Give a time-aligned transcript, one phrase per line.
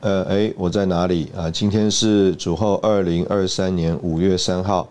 [0.00, 1.50] 呃，哎，我在哪里啊？
[1.50, 4.88] 今天是主后二零二三年五月三号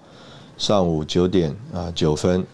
[0.55, 2.45] 上午九点啊九分。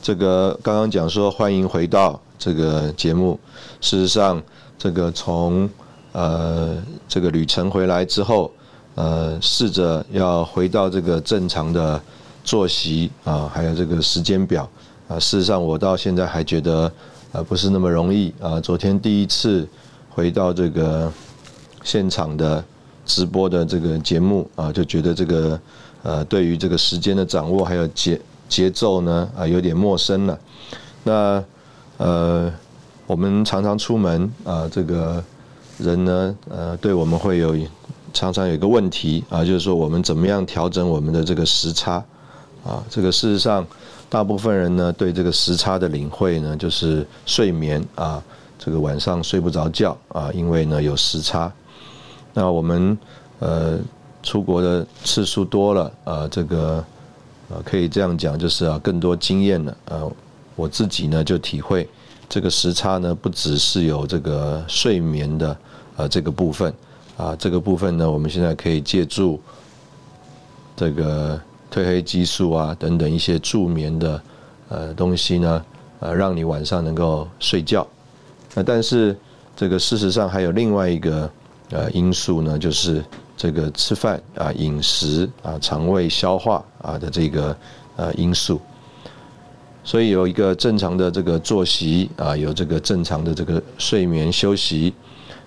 [0.00, 3.38] 这个刚刚讲说欢迎回到这个节目。
[3.82, 4.42] 事实上，
[4.78, 5.68] 这个从
[6.12, 6.74] 呃
[7.06, 8.50] 这个旅程回来之后，
[8.94, 12.00] 呃，试着要回到这个正常的
[12.42, 14.66] 作息啊，还有这个时间表
[15.06, 15.20] 啊。
[15.20, 16.90] 事实上，我到现在还觉得
[17.32, 18.58] 呃不是那么容易啊。
[18.58, 19.68] 昨天第一次
[20.08, 21.12] 回到这个。
[21.84, 22.64] 现场的
[23.06, 25.60] 直播的这个节目啊，就觉得这个
[26.02, 30.38] 呃，对于这个时间的掌握还有节节奏呢啊，有点陌生了。
[31.04, 31.44] 那
[31.98, 32.52] 呃，
[33.06, 35.22] 我们常常出门啊，这个
[35.78, 37.54] 人呢呃，对我们会有
[38.12, 42.02] 常常有一个问题啊，就是说我们怎么样调整我们的这个时差
[42.64, 42.82] 啊？
[42.88, 43.66] 这个事实上，
[44.08, 48.22] 大部分人呢对这个时差的领会呢，就是睡眠啊，
[48.58, 51.52] 这个晚上睡不着觉啊，因为呢有时差。
[52.36, 52.98] 那我们
[53.38, 53.78] 呃
[54.20, 56.84] 出国的次数多了啊，这个
[57.48, 60.02] 呃可以这样讲，就是啊更多经验了啊。
[60.56, 61.88] 我自己呢就体会，
[62.28, 65.56] 这个时差呢不只是有这个睡眠的
[65.96, 66.74] 呃这个部分
[67.16, 69.40] 啊，这个部分呢我们现在可以借助
[70.74, 71.40] 这个
[71.72, 74.22] 褪黑激素啊等等一些助眠的
[74.68, 75.64] 呃东西呢，
[76.00, 77.86] 呃让你晚上能够睡觉。
[78.54, 79.16] 那但是
[79.54, 81.30] 这个事实上还有另外一个。
[81.70, 83.02] 呃，因素呢，就是
[83.36, 87.56] 这个吃饭啊、饮食啊、肠胃消化啊的这个
[87.96, 88.60] 呃因素。
[89.82, 94.92] 所以有一个正常的这个作息啊，有这个正常的这个睡眠休息。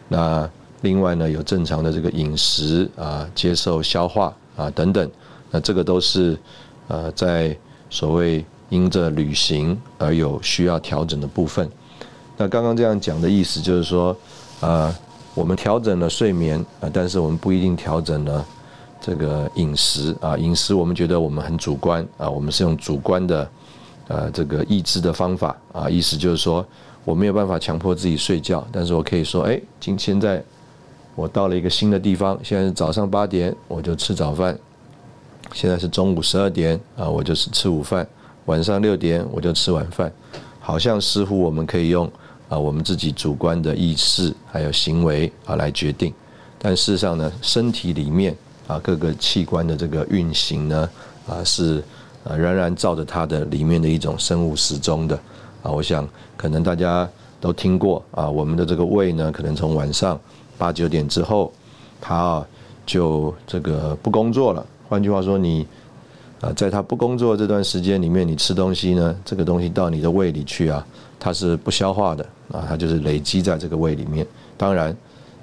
[0.07, 0.50] 那
[0.81, 5.09] 另外呢，有正常的这个饮食啊，接受消化啊等等。
[5.51, 6.38] 那这个都是
[6.88, 7.55] 呃在
[7.89, 11.69] 所谓因着旅行而有需要调整的部分。
[12.35, 14.17] 那刚刚这样讲的意思就是说
[14.59, 14.94] 啊。
[15.38, 18.44] 我们调整了睡眠啊，但是我们不一定调整了
[19.00, 20.36] 这个饮食啊。
[20.36, 23.47] 饮食我们觉得我们很主观啊，我们是用主观的
[24.08, 26.66] 呃这个抑制的方法啊，意思就是说
[27.06, 30.44] 我没有办法强迫自己睡觉，但是我可以说，哎，今现在
[31.14, 34.56] 我到了一个新的地方，现在是早上八点，我就吃早饭；
[35.53, 38.03] 现在是中午十二点啊，我就是吃午饭；
[38.46, 40.12] 晚上六点我就吃晚饭，
[40.59, 42.12] 好像似乎我们可以用。
[42.50, 46.13] 啊，我们自己主观的意识还有行为啊来决定，
[46.58, 48.34] 但事实上呢，身体里面
[48.68, 50.90] 啊各个器官的这个运行呢
[51.28, 51.84] 啊是
[52.24, 55.19] 啊仍然照着它的里面的一种生物时钟的
[55.62, 55.69] 啊。
[55.69, 57.09] 我想可能大家
[57.41, 60.18] 都听过啊，我们的这个胃呢，可能从晚上
[60.58, 61.52] 八九点之后，
[62.00, 62.47] 它啊
[62.85, 64.66] 就这个不工作了。
[64.88, 65.68] 换句话说，你
[66.40, 70.85] 啊在它不工作这段时间里面，你吃东西呢，这个东西到你的胃里去啊。
[71.19, 74.25] 它是不消化的啊，它就是累积在这个胃里面。
[74.56, 74.96] 当然，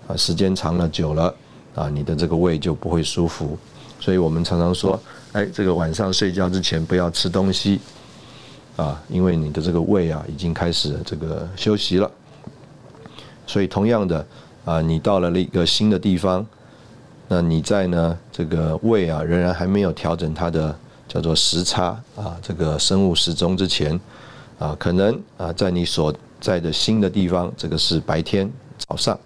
[0.07, 1.35] 啊，时间长了久了
[1.75, 3.59] 啊，你的这个胃就不会舒服。
[4.01, 5.01] 所以我们常常说，
[5.33, 7.81] 哎，这个晚上睡觉之前不要吃东西
[8.77, 12.11] 啊，因为你的这个胃啊已经开始这个休息了。
[13.47, 14.27] 所以同样的
[14.65, 16.45] 啊，你到了一个新的地方，
[17.29, 20.75] 那你在呢这个胃啊仍然还没有调整它的
[21.07, 24.01] 叫做时差啊这个生物时钟之前。
[24.57, 29.19] 啊，可能啊，在你所在的新的地方，这个是白天早上，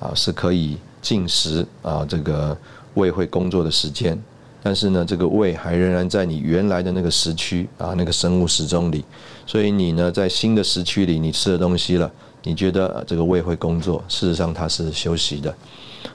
[0.00, 2.58] 啊，是可以进食啊，这个
[2.94, 4.20] 胃会工作的时间。
[4.64, 9.04] 但是呢，这个胃还仍然在你原来的那个时区啊，那个生物时钟里。
[9.46, 12.10] 所以你呢，在新的时区里，你吃的东西了，
[12.42, 15.54] 你觉得这个胃会工作，事实上它是休息的。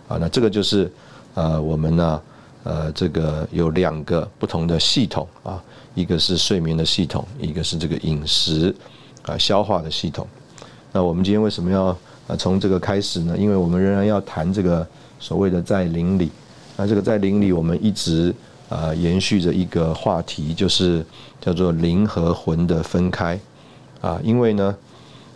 [0.09, 0.91] 啊，那这个就是
[1.33, 2.21] 呃，我们呢，
[2.65, 5.63] 呃，这个有两个不同的系统啊。
[5.93, 8.75] 一个是睡眠的系统，一个是这个饮食
[9.23, 10.27] 啊消化的系统。
[10.91, 11.85] 那我们今天为什么要
[12.27, 13.37] 啊从这个开始呢？
[13.37, 14.85] 因为我们仍然要谈这个
[15.19, 16.31] 所谓的在灵里
[16.77, 18.33] 那这个在灵里，我们一直
[18.69, 21.05] 啊延续着一个话题，就是
[21.39, 23.39] 叫做灵和魂的分开
[24.01, 24.19] 啊。
[24.23, 24.75] 因为呢，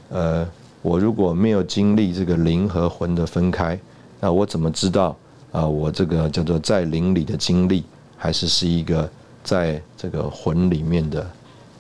[0.10, 0.48] 呃，
[0.82, 3.80] 我如果没有经历这个灵和魂的分开，
[4.20, 5.16] 那我怎么知道
[5.52, 5.68] 啊？
[5.68, 7.84] 我这个叫做在灵里的经历，
[8.18, 9.08] 还是是一个
[9.44, 11.22] 在这个魂里面的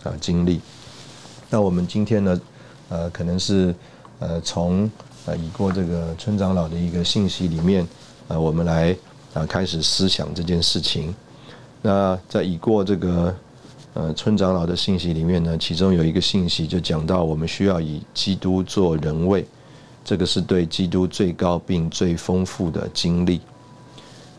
[0.03, 0.59] 啊经历？
[1.49, 2.39] 那我们今天呢，
[2.89, 3.73] 呃，可能是
[4.19, 4.89] 呃从
[5.25, 7.87] 呃已过这个村长老的一个信息里面，
[8.27, 8.95] 呃，我们来。
[9.35, 11.13] 啊，开始思想这件事情。
[11.81, 13.35] 那在已过这个
[13.93, 19.45] 呃村长老的信息里面呢，其中有一个信息就讲到，我们需要以基督做人位，
[20.05, 23.41] 这个是对基督最高并最丰富的经历。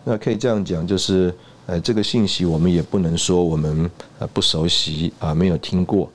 [0.02, 1.30] 那可以这样讲，就是
[1.66, 6.10] 呃这个信息我们也不能说我们呃不熟悉啊，没有听过。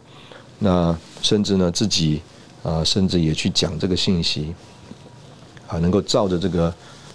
[0.64, 2.22] 那甚至呢自己
[2.64, 4.56] 啊，甚至也去讲这个信息
[5.68, 6.74] 啊，能够照着这个。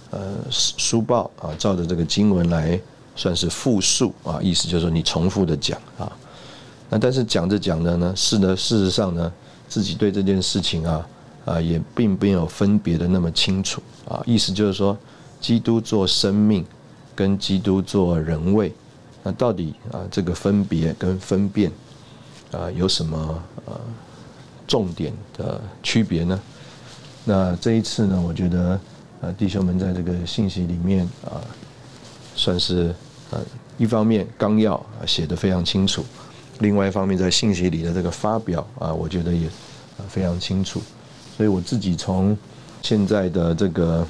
[0.09, 2.79] 呃，书报啊，照着这个经文来
[3.13, 6.09] 算是复述啊，意思就是说你重复的讲啊。
[6.89, 9.29] 那但是讲着讲着呢，是呢，事实上呢，
[9.67, 11.05] 自己对这件事情啊
[11.43, 14.23] 啊也并没有分别的那么清楚啊。
[14.25, 14.97] 意思就是说，
[15.41, 16.65] 基督做生命
[17.13, 18.71] 跟基督做人位，
[19.23, 21.69] 那到底啊这个分别跟分辨
[22.51, 23.79] 啊有什么呃
[24.67, 26.39] 重点的区别呢？
[27.25, 28.79] 那这一次呢，我觉得。
[29.19, 31.41] 呃，弟兄们在这个信息里面啊，
[32.35, 32.93] 算是
[33.31, 33.39] 呃
[33.75, 36.05] 一方面纲要写的非常清楚，
[36.59, 39.49] 另外一方面在信息里的这个发表啊，我觉得也
[40.07, 40.79] 非常清楚，
[41.35, 42.37] 所以我自己从
[42.83, 44.05] 现在的这个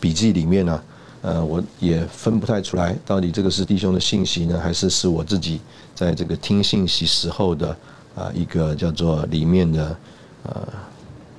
[0.00, 0.82] 笔记里面呢，
[1.26, 5.60] 呃，我也分不太出来，到底这个是弟兄的信息呢，还是是我自己
[5.92, 7.76] 在这个听信息时候的
[8.14, 9.96] 啊一个叫做里面的
[10.44, 10.68] 呃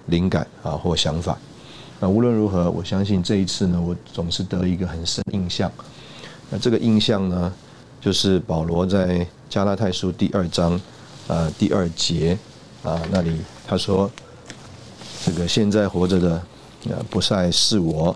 [0.07, 1.37] 灵感啊或想法。
[2.01, 5.71] 那无论如何，我相信这一次呢，我总是得一个很深印象。
[6.49, 7.53] 那这个印象呢，
[8.01, 10.77] 就是保罗在加拉太书第二章
[11.29, 12.37] 啊第二节
[12.83, 13.31] 啊那里
[13.65, 14.11] 他说
[15.23, 16.33] ：“这个现在活着的
[16.91, 18.13] 啊不再是我，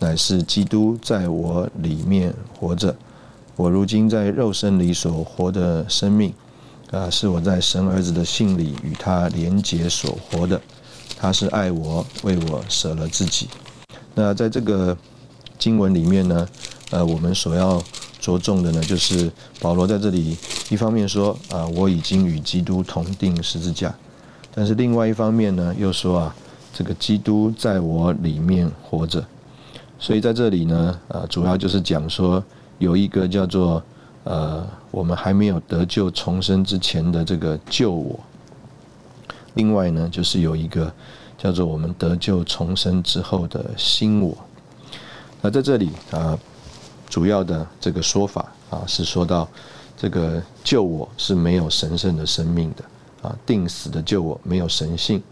[0.00, 2.94] 乃是基督在我里面活着。
[3.56, 6.32] 我如今在肉身里所活的生命
[6.90, 10.60] 啊，是我在神儿子的信里与他连结所活的。”
[11.16, 13.48] 他是爱我，为我舍了自己。
[14.14, 14.94] 那在这个
[15.58, 16.46] 经文里面呢，
[16.90, 17.82] 呃，我们所要
[18.20, 19.30] 着重的呢，就是
[19.60, 20.36] 保罗在这里
[20.68, 23.94] 一方面说啊，我已经与基督同定十字架，
[24.54, 26.34] 但是另外一方面呢，又说啊，
[26.74, 29.24] 这个基督在我里面活着。
[30.04, 32.44] 所以在这里呢，呃，主要就是讲说
[32.76, 33.82] 有一个叫做
[34.24, 38.20] 呃，我们还没有得救重生之前的这个救我。
[39.54, 40.92] 另外呢，就是有一个
[41.38, 44.36] 叫做我们得救重生之后的新我。
[45.40, 46.38] 那在这里啊，
[47.08, 49.48] 主要的这个说法啊，是说到
[49.96, 52.84] 这个救我是没有神圣的生命的
[53.26, 55.22] 啊，定死的救我没有神性，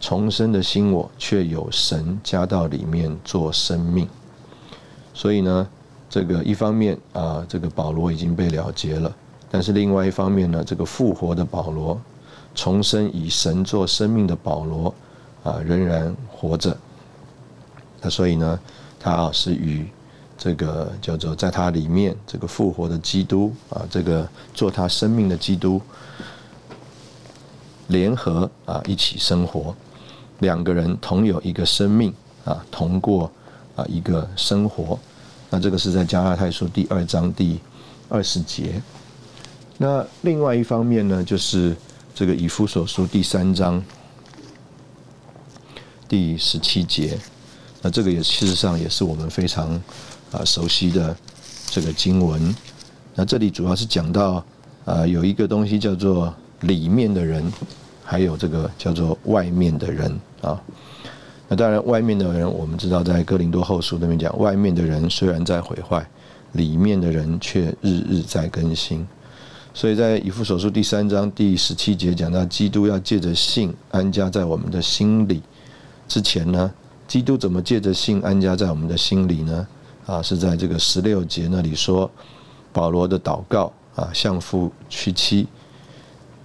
[0.00, 4.08] 重生的心我却有神加到里面做生命。
[5.14, 5.68] 所以呢，
[6.08, 9.14] 这个一方面啊，这个保罗已经被了结了，
[9.50, 12.00] 但是另外一方面呢，这个复活的保罗。
[12.54, 14.94] 重生以神做生命的保罗
[15.44, 16.74] 啊，仍然活着。
[18.00, 18.58] 那所以呢，
[18.98, 19.86] 他啊是与
[20.38, 25.78] 这个叫做在他里面这个复活的基督啊，这个做他生命的基督
[27.88, 29.76] 联合啊一起生活，
[30.38, 32.12] 两个人同有一个生命
[32.44, 33.30] 啊，同过
[33.74, 34.98] 啊一个生活。
[35.50, 37.60] 那这个是在加拉太书第二章第
[38.08, 38.80] 二十节。
[39.78, 41.76] 那另外一方面呢，就是。
[42.18, 43.84] 这个以夫所书第三章
[46.08, 47.18] 第十七节，
[47.82, 49.70] 那这个也事实上也是我们非常
[50.32, 51.14] 啊熟悉的
[51.66, 52.56] 这个经文。
[53.14, 54.42] 那这里主要是讲到
[54.86, 57.52] 啊有一个东西叫做里面的人，
[58.06, 60.62] 还有这个叫做外面的人啊。
[61.48, 66.04] 那当然外面的人，我们知道在哥林多后书那边讲，外面的人虽然在毁坏，
[66.52, 69.06] 里面的人却日日在更新。
[69.74, 75.42] 所以在以父所书第三章第十七节讲到，基督要借着信安家在我们的心里
[76.08, 76.72] 之前呢，
[77.06, 79.66] 基督怎么借着信安家在我们的心里呢？
[80.06, 82.10] 啊，是在这个十六节那里说，
[82.72, 85.46] 保罗的祷告啊，向父屈膝，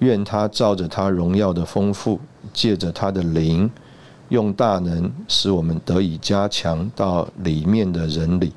[0.02, 2.20] 愿他照着他荣耀的丰富，
[2.54, 3.72] 借着他的灵，
[4.30, 8.54] 用大能使我们得以加强到里面的人里。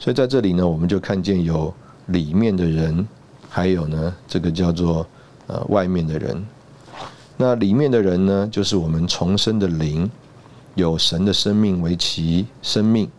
[0.00, 1.72] 所以在这里呢，我们就看见有
[2.06, 3.06] 里面的人。
[3.52, 5.04] 还有呢，这个叫做
[5.48, 6.46] 呃外面的人，
[7.36, 10.08] 那里面的人呢，就是我们重生的灵，
[10.76, 13.10] 有神的生命为其生命。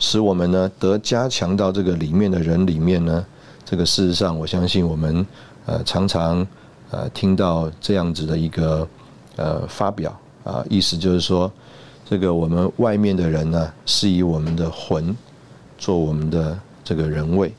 [0.00, 3.24] 使我们呢得加强到这个里面的人里面呢，
[3.64, 5.26] 这个事实上，我相信我们
[5.66, 6.46] 呃常常
[6.90, 8.86] 呃听到这样子的一个
[9.36, 11.50] 呃发表啊，意思就是说，
[12.08, 15.16] 这个我们外面的人呢是以我们的魂
[15.78, 17.52] 做我们的这个人位，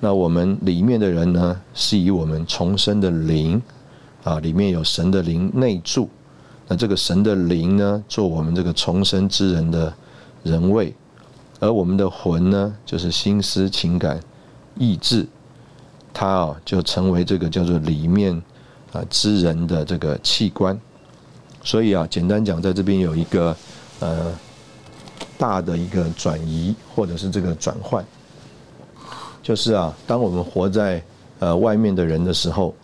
[0.00, 3.60] 那我们里面的人呢是以我们重生的灵
[4.24, 6.08] 啊，里面有神的灵内住，
[6.66, 9.92] 那这个神的灵呢做我们这个重生之人的
[10.42, 10.94] 人位。
[11.58, 14.20] 而我们的魂呢，就是心思、情感、
[14.78, 15.26] 意志，
[16.12, 18.34] 它啊就成为这个叫做里面
[18.92, 20.78] 啊之人的这个器官。
[21.62, 23.56] 所以啊，简单讲，在这边有一个
[24.00, 24.32] 呃
[25.36, 28.04] 大的一个转移，或者是这个转换，
[29.42, 31.02] 就是啊，当我们活在
[31.38, 32.74] 呃外面的人的时候，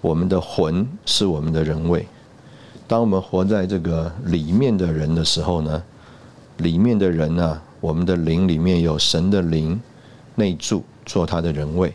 [0.00, 2.02] 我们的魂是我们的人位；
[2.86, 5.82] 当我们活在这个里面的人的时候呢，
[6.58, 7.60] 里面的人呢。
[7.80, 9.80] 我们的灵里面有神的灵
[10.34, 11.92] 内住，做他的人位，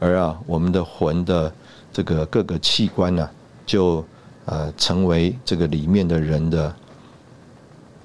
[0.00, 1.50] 而啊，我们的魂的
[1.92, 3.30] 这个各个器官呢，
[3.64, 4.04] 就
[4.44, 6.74] 呃成为这个里面的人的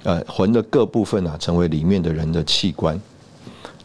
[0.04, 2.98] 呃魂的各部分啊，成为里面的人的器官。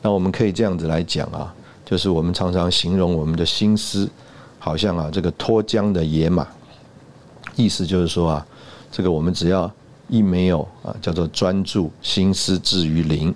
[0.02, 1.52] 那我们可以这样子来讲啊，
[1.86, 4.08] 就是我们常常形容我们的心思，
[4.58, 6.46] 好像啊这个脱缰的野马，
[7.56, 8.46] 意思就是说啊，
[8.92, 9.68] 这个我们只要。
[10.10, 13.34] 一没有啊，叫做专注心思置于灵，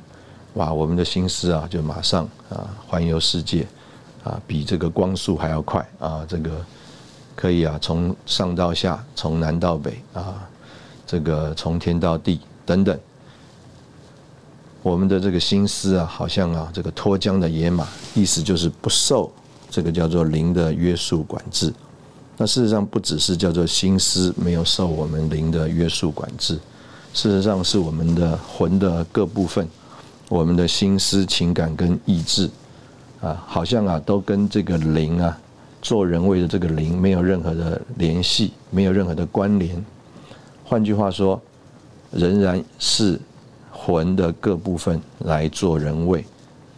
[0.54, 3.66] 哇，我们的心思啊，就马上啊环游世界，
[4.22, 6.50] 啊，比这个光速还要快啊，这个
[7.34, 10.46] 可以啊，从上到下，从南到北啊，
[11.06, 12.98] 这个从天到地等等，
[14.82, 19.32] 我们的这个心思啊，好像啊，这个脱缰的野马，意思就是不受
[19.70, 21.72] 这个叫做灵的约束管制。
[22.36, 26.54] 那事实上不只是叫做心思没有受我们灵的约束管制，
[27.14, 29.66] 事实上是我们的魂的各部分，
[30.32, 32.48] 我们的心思、情感跟意志，
[33.20, 35.38] 啊，好像啊都跟这个灵啊
[35.82, 39.84] 做人为的这个灵没有任何的联系，没有任何的关联。
[40.64, 41.38] 换句话说，
[42.10, 43.20] 仍然是
[43.70, 46.24] 魂的各部分来做人为，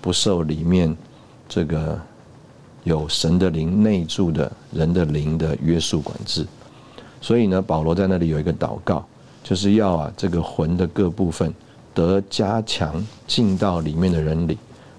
[0.00, 0.96] 不受里面
[1.49, 1.96] 这个。
[2.82, 6.46] 有神的灵内住的人的灵的约束管制，
[7.18, 9.02] 所以呢，保罗在那里有一个祷告，
[9.42, 11.50] 就是要啊这个魂的各部分
[11.94, 14.58] 得加强进到里面的人里。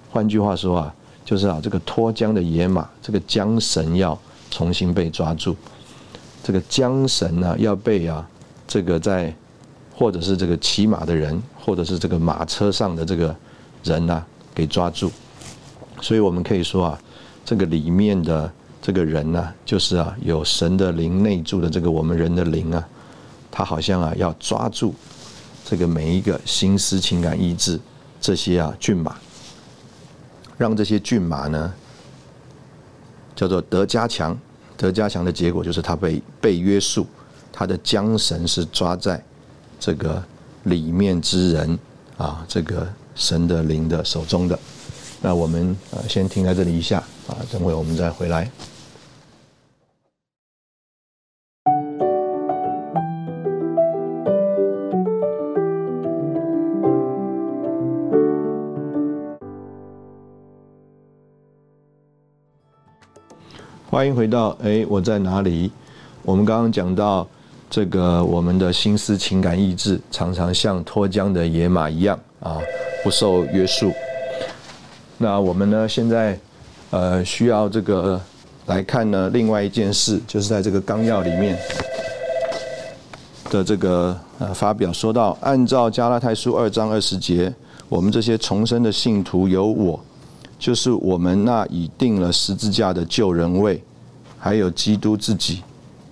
[0.09, 4.17] 换句话说啊，就是啊这个脱缰的野马，这个缰绳要
[4.49, 5.55] 重新被抓住。
[6.43, 8.27] 这个缰绳呢要被啊
[8.67, 9.33] 这个在
[9.93, 13.35] 或者是这个骑马的人，或者是这个马车上的这个
[13.83, 15.11] 人呢给抓住。
[16.01, 16.99] 所以我们可以说啊。
[17.47, 22.83] 这个里面的这个人呢，就是啊，有神的灵内住的这个我们人的灵啊，
[23.51, 24.95] 他好像啊要抓住
[25.67, 27.79] 这个每一个心思、情感、意志
[28.21, 29.15] 这些啊骏马，
[30.57, 31.73] 让这些骏马呢
[33.35, 34.37] 叫做得加强，
[34.77, 37.07] 得加强的结果就是他被被约束，
[37.51, 39.21] 他的缰绳是抓在
[39.79, 40.23] 这个
[40.63, 41.79] 里面之人
[42.17, 44.57] 啊，这个神的灵的手中的。
[45.21, 47.03] 那我们呃先停在这里一下。
[47.27, 48.47] 啊，等会我们再回来。
[64.05, 65.71] 欢迎回到哎，我在哪里？
[66.21, 67.27] 我们刚刚讲到
[67.71, 72.59] 这个，我们的心思、情感、意志常常像脱缰的野马一样啊，
[73.03, 73.91] 不受约束。
[75.17, 76.37] 那我们呢，现在？
[76.91, 78.21] 呃，需要这个
[78.67, 79.27] 来看呢。
[79.33, 81.57] 另外一件事，就是在这个纲要里面
[83.49, 87.51] 的这个呃发表说到，按照加拉太书二章二十节，
[87.89, 89.99] 我们这些重生的信徒有我，
[90.59, 93.83] 就是我们那已定了十字架的旧人位，
[94.45, 95.63] 还有基督自己，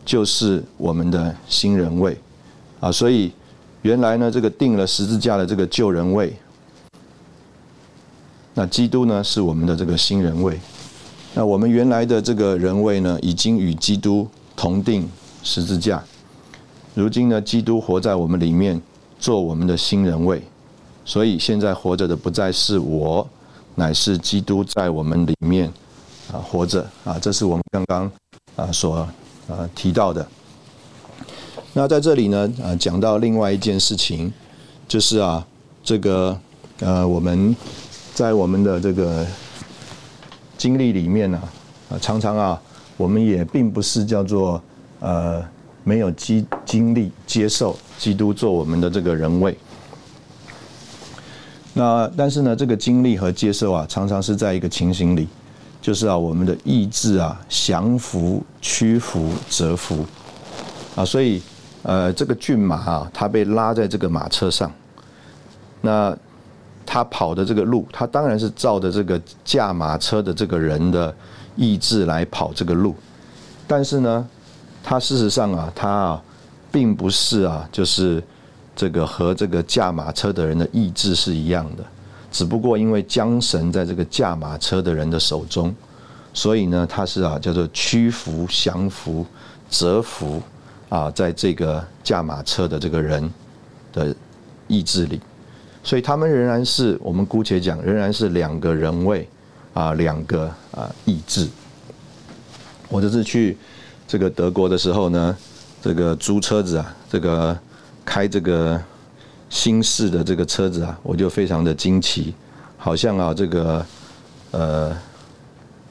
[0.04, 2.18] 就是我们的新人位
[2.80, 2.92] 啊。
[2.92, 3.32] 所以
[3.84, 6.34] 原来呢，这个定了十字架的这个旧人位。
[8.56, 10.60] 那基督呢，是我们的这个新人位。
[11.36, 15.08] 那我们原来的这个人位呢，已经与基督同定
[15.44, 16.04] 十字架。
[16.96, 18.82] 如今呢，基督活在我们里面，
[19.20, 20.42] 做我们的新人位。
[21.06, 23.30] 所以现在活着的不再是我，
[23.75, 25.72] 乃是基督在我们里面
[26.32, 27.20] 啊活着啊。
[27.20, 28.12] 这是我们刚刚
[28.56, 30.28] 啊所啊提到的。
[31.74, 34.32] 那在这里呢啊讲到另外一件事情，
[34.88, 35.46] 就是啊
[35.84, 36.40] 这个
[36.80, 37.56] 呃我们。
[38.16, 39.26] 在我们的这个
[40.56, 41.42] 经历里面呢，
[41.90, 42.62] 啊，常常啊，
[42.96, 44.62] 我们也并不是叫做
[45.00, 45.44] 呃
[45.84, 49.58] 没有经经历接受基督做我们的这个人位。
[51.74, 55.28] 那但是呢，这个经历和接受啊，常常是在一个情形里，
[55.84, 60.06] 就是啊，我们的意志啊，降服、屈服、折服。
[60.96, 61.42] 啊，所以
[61.82, 64.72] 呃，这个骏马啊，它被拉在这个马车上，
[65.82, 66.18] 那
[66.86, 71.13] 他跑的这个路，他当然是照着这个驾马车的这个人的
[71.58, 72.96] 意志来跑这个路，
[73.68, 74.25] 但是呢，
[74.82, 76.24] 他事实上啊，他啊，
[76.72, 78.24] 并不是啊，就是。
[78.75, 81.84] 这个和这个驾马车的人的意志是一样的，
[82.34, 85.74] 只不过因为缰绳在这个驾马车的人的手中，
[86.34, 89.25] 所以呢，他是啊叫做屈服、降服、
[89.70, 90.42] 折服
[90.90, 93.32] 啊，在这个驾马车的这个人
[93.94, 94.13] 的
[94.68, 95.22] 意志里，
[95.82, 99.30] 所以他们仍然是我们姑且讲，仍然是两个人位
[99.74, 101.48] 啊，两个啊意志。
[102.90, 103.56] 我这次去
[104.06, 105.38] 这个德国的时候呢，
[105.82, 107.58] 这个租车子啊，这个。
[108.06, 108.78] 开这个
[109.54, 112.34] 新式的这个车子啊，我就非常的惊奇，
[112.76, 113.86] 好像啊这个
[114.50, 114.92] 呃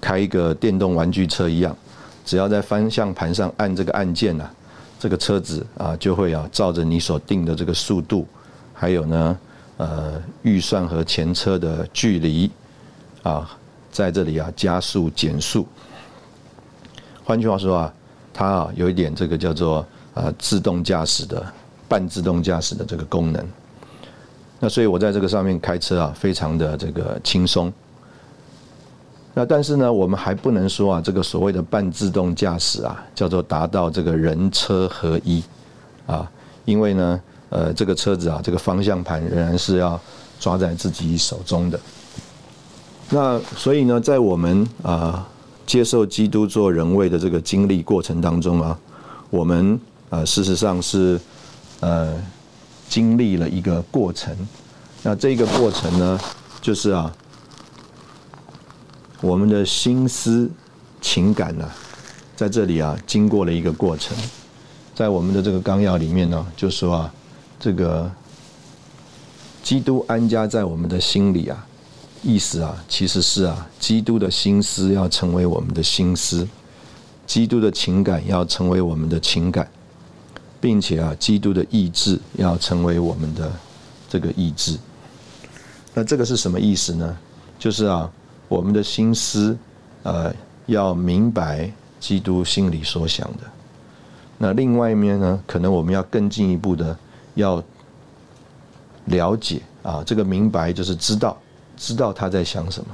[0.01, 1.75] 开一个电动玩具车一样，
[2.25, 4.51] 只要在方向盘上按这个按键呐，
[4.99, 8.27] 这个车子啊就会啊照着你所定的这个速度，
[8.75, 9.39] 还有呢
[9.77, 12.51] 呃预算和前车的距离
[13.23, 13.49] 啊，
[13.93, 15.65] 在这里啊加速减速。
[17.23, 17.95] 换句话说啊，
[18.35, 21.47] 它啊有一点这个叫做啊自动驾驶的。
[21.93, 23.47] 半自动驾驶的这个功能，
[24.61, 27.71] 那所以我在这个上面开车啊，非常的这个轻松。
[29.35, 35.45] 那但是呢，我们还不能说啊，这个所谓的半自动驾驶啊，叫做达到这个人车合一
[36.07, 36.27] 啊，
[36.65, 37.21] 因为呢，
[37.51, 40.01] 呃，这个车子啊，这个方向盘仍然是要
[40.41, 41.79] 抓在自己手中的。
[43.11, 45.29] 那所以呢，在我们啊
[45.67, 48.79] 接受基督做人位的这个经历过程当中啊，
[49.29, 51.21] 我们啊事实上是。
[51.83, 52.15] 呃，
[52.89, 54.37] 经历了一个过程，
[55.03, 56.21] 那这个过程呢，
[56.61, 57.13] 就是啊，
[59.21, 60.49] 我们的心思、
[61.01, 61.69] 情感呢，
[62.37, 64.17] 在这里啊，经过了一个过程，
[64.95, 67.13] 在我们的这个纲要里面呢，就说啊，
[67.59, 68.09] 这个
[69.61, 71.67] 基督安家在我们的心里啊，
[72.23, 76.47] 意思啊，其实是啊，基督的心思要成为我们的心思，
[77.27, 79.69] 基督的情感要成为我们的情感。
[80.63, 83.51] 并且啊，基督的意志要成为我们的
[84.09, 84.79] 这个意志。
[85.93, 87.19] 那这个是什么意思呢？
[87.59, 88.09] 就是啊，
[88.47, 89.59] 我们的心思
[90.05, 90.33] 呃
[90.67, 93.39] 要明白基督心里所想的。
[94.39, 96.97] 那另外一面呢，可能我们要更进一步的
[97.35, 97.61] 要
[99.07, 101.37] 了解啊，这个明白就是知道，
[101.77, 102.91] 知道他在想什么。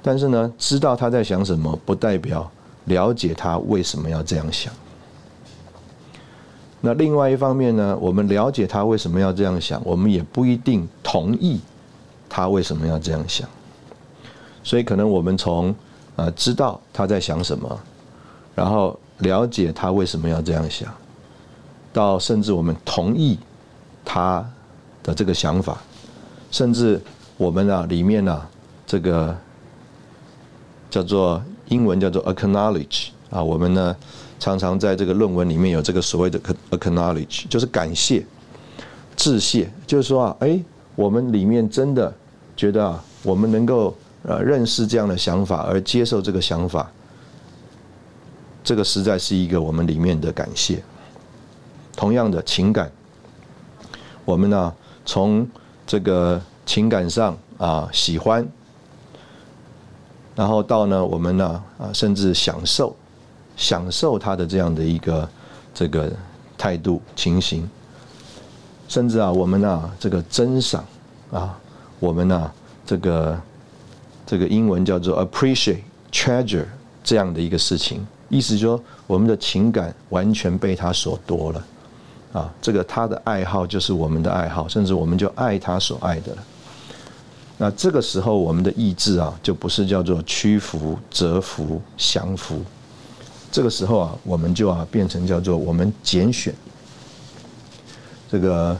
[0.00, 2.48] 但是呢，知道他在想什么，不代表
[2.84, 4.72] 了解他为什么要这样想。
[6.82, 11.60] 那另外一方面呢，我们了解他为什么要这样想，我们也不一定同意
[12.26, 13.46] 他为什么要这样想。
[14.64, 15.74] 所以可能我们从
[16.16, 17.78] 啊知道他在想什么，
[18.54, 20.90] 然后了解他为什么要这样想，
[21.92, 23.38] 到甚至我们同意
[24.02, 24.42] 他
[25.02, 25.82] 的这个想法，
[26.50, 26.98] 甚至
[27.36, 28.42] 我们啊里面呢
[28.86, 29.36] 这个
[30.88, 33.94] 叫做英文叫做 acknowledge 啊，我们呢。
[34.40, 38.24] 常常在这个论文里面有这个所谓的 acknowledge，就是感谢、
[39.14, 40.58] 致谢，就是说啊，哎，
[40.96, 42.12] 我们里面真的
[42.56, 46.90] 觉得啊，我们能够呃认识这样的想法而接受这个想法，
[48.64, 50.82] 这个实在是一个我们里面的感谢。
[51.94, 52.90] 同样的情感，
[54.24, 54.72] 我们呢
[55.04, 55.46] 从
[55.86, 58.48] 这个情感上啊喜欢，
[60.34, 62.96] 然后到呢我们呢啊甚至享受。
[63.60, 65.28] 享受他的这样的一个
[65.74, 66.10] 这个
[66.56, 67.68] 态度情形，
[68.88, 70.82] 甚至啊，我们啊这个珍赏
[71.30, 71.54] 啊，
[71.98, 72.50] 我们呢
[72.86, 73.38] 这个
[74.26, 76.64] 这个英文叫做 appreciate treasure
[77.04, 81.66] 这样的一个事情，意思说我们的情感完全被他所夺了
[82.32, 86.42] 啊，这个他的爱好就是我们的爱好，甚至我们就爱他所爱的了。
[87.58, 92.64] 那这个时候我们的意志啊，就不是叫做屈服、折服、降服。
[93.52, 96.54] 这个时候啊，我们就啊变成叫做我们拣选
[98.30, 98.78] 这个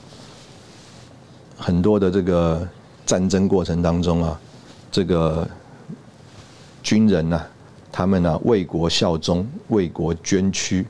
[1.57, 2.67] 很多的这个
[3.05, 4.41] 战争过程当中啊，
[4.93, 5.49] 这个
[6.85, 7.43] 军人呐，
[7.91, 10.87] 他们呢为国效忠、为国捐躯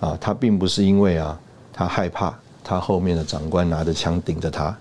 [0.00, 1.38] 啊，他并不是因为啊
[1.74, 4.74] 他害怕他后面的长官拿着枪顶着他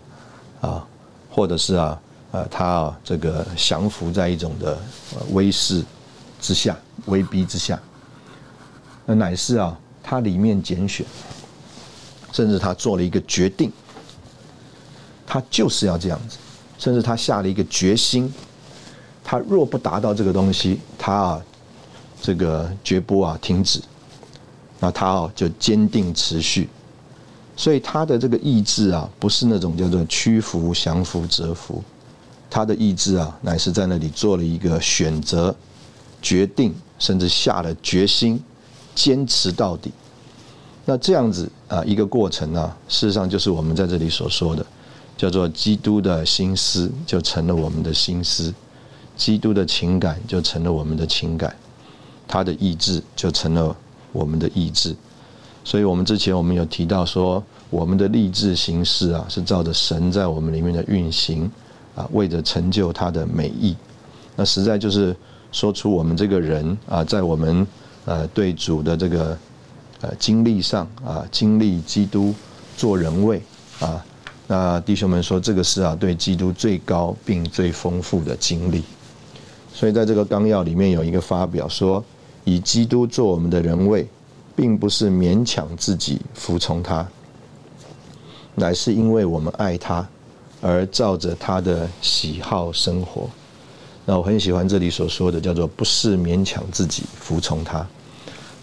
[0.62, 0.88] 啊，
[1.30, 2.01] 或者是啊
[2.32, 4.78] 呃他啊这个降服在一种的
[5.34, 5.84] 威势
[6.39, 7.78] 之下、威逼之下。
[9.06, 11.06] 那乃是啊，他里面拣选，
[12.32, 13.72] 甚至他做了一个决定，
[15.26, 16.38] 他就是要这样子，
[16.78, 18.34] 甚至他下了一个决心，
[19.24, 21.41] 他若不达到这个东西，他啊，
[22.22, 23.80] 这个绝不啊停止，
[24.80, 26.68] 那他啊就坚定持续，
[27.56, 31.84] 所以他的这个意志啊，不是那种叫做屈服、降服、折服，
[32.50, 35.56] 他的意志啊，乃是在那里做了一个选择、
[36.22, 38.44] 决定，甚至下了决心，
[38.95, 39.91] 坚持到底。
[40.86, 44.65] 那这样子啊，一个过程呢，事实上就是我们在这里所说的，
[45.17, 48.53] 叫做基督的心思就成了我们的心思，
[49.17, 51.55] 基督的情感就成了我们的情感，
[52.27, 53.75] 他的意志就成了
[54.12, 54.95] 我们的意志。
[55.63, 61.51] 所以我们之前我们有提到说，我们的立志行事啊，是照着神在我们里面的运行
[61.95, 63.75] 啊，为着成就他的美意。
[64.36, 65.15] 那实在就是
[65.51, 67.65] 说出我们这个人啊，在我们
[68.06, 69.38] 呃对主的这个。
[70.02, 72.36] 呃，经历上啊，经历基督
[72.76, 73.41] 做人位
[73.80, 74.06] 啊，
[74.46, 78.84] 那弟兄们说这个是啊，对基督最高并最丰富的经历。
[79.74, 82.04] 所以在这个纲要里面有一个发表说，
[82.44, 84.06] 以基督做我们的人位，
[84.54, 87.08] 并不是勉强自己服从他，
[88.56, 90.06] 乃是因为我们爱他，
[90.62, 93.30] 而照着他的喜好生活。
[94.06, 97.86] 那我很喜欢这里所说的，叫做不是勉强自己服从他。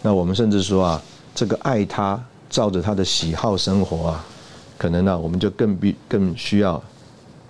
[0.02, 1.02] 那我们甚至说啊。
[1.34, 4.24] 这个爱他，照着他的喜好生活啊，
[4.76, 6.80] 可能呢，我们就更必更需要，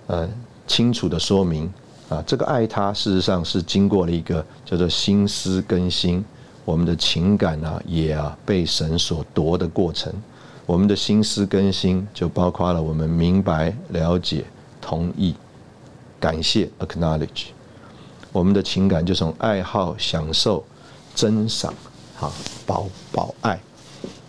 [0.07, 0.25] 呃，
[0.65, 1.69] 清楚的说明
[2.07, 6.23] 啊，这个爱他事实上是经过了一个叫做心思更新，
[6.63, 10.13] 我们的情感啊也啊被神所夺的过程，
[10.65, 14.45] 我们的心思更新就包括了我们明白、了解、
[14.79, 15.35] 同意、
[16.21, 17.47] 感谢 （acknowledge），
[18.33, 20.61] 我们的情感就从爱好、享受、
[21.15, 21.73] 珍赏、
[22.17, 22.29] 哈
[22.65, 23.57] 保保爱。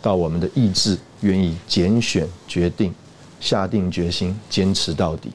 [0.00, 2.94] 到我们的意志愿意拣选、决定、
[3.40, 5.32] 下定决心、坚持到底，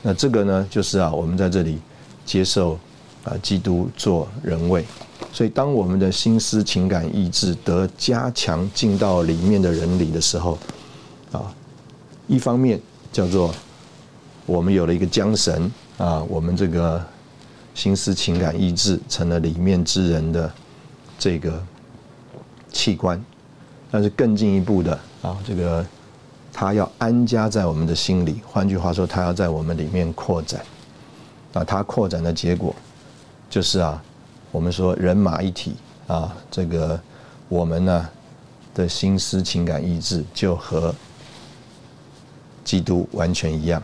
[0.00, 1.78] 那这个呢，就是啊，我们在这里
[2.24, 2.78] 接受
[3.24, 4.82] 啊，基督做人位。
[5.34, 10.58] 所以，当我们的心思、情感、意志得加强进到里面的人里的时候，
[11.30, 11.54] 啊，
[12.26, 12.80] 一方面
[13.12, 13.54] 叫做
[14.46, 17.04] 我们有了一个缰绳啊，我们这个
[17.76, 20.50] 心思、情感、意志成了里面之人的
[21.18, 21.62] 这个
[22.72, 23.22] 器官。
[23.90, 25.86] 但是更进一步的啊，这个
[26.52, 28.40] 他要安家在我们的心里。
[28.44, 30.60] 换句话说，他要在我们里面扩展。
[31.52, 32.74] 啊，他扩展的结果
[33.48, 34.02] 就是啊，
[34.50, 36.98] 我们说人马一体啊，这个
[37.48, 38.08] 我们呢
[38.74, 40.94] 的心思、情感、意志就和
[42.64, 43.82] 基督完全一样。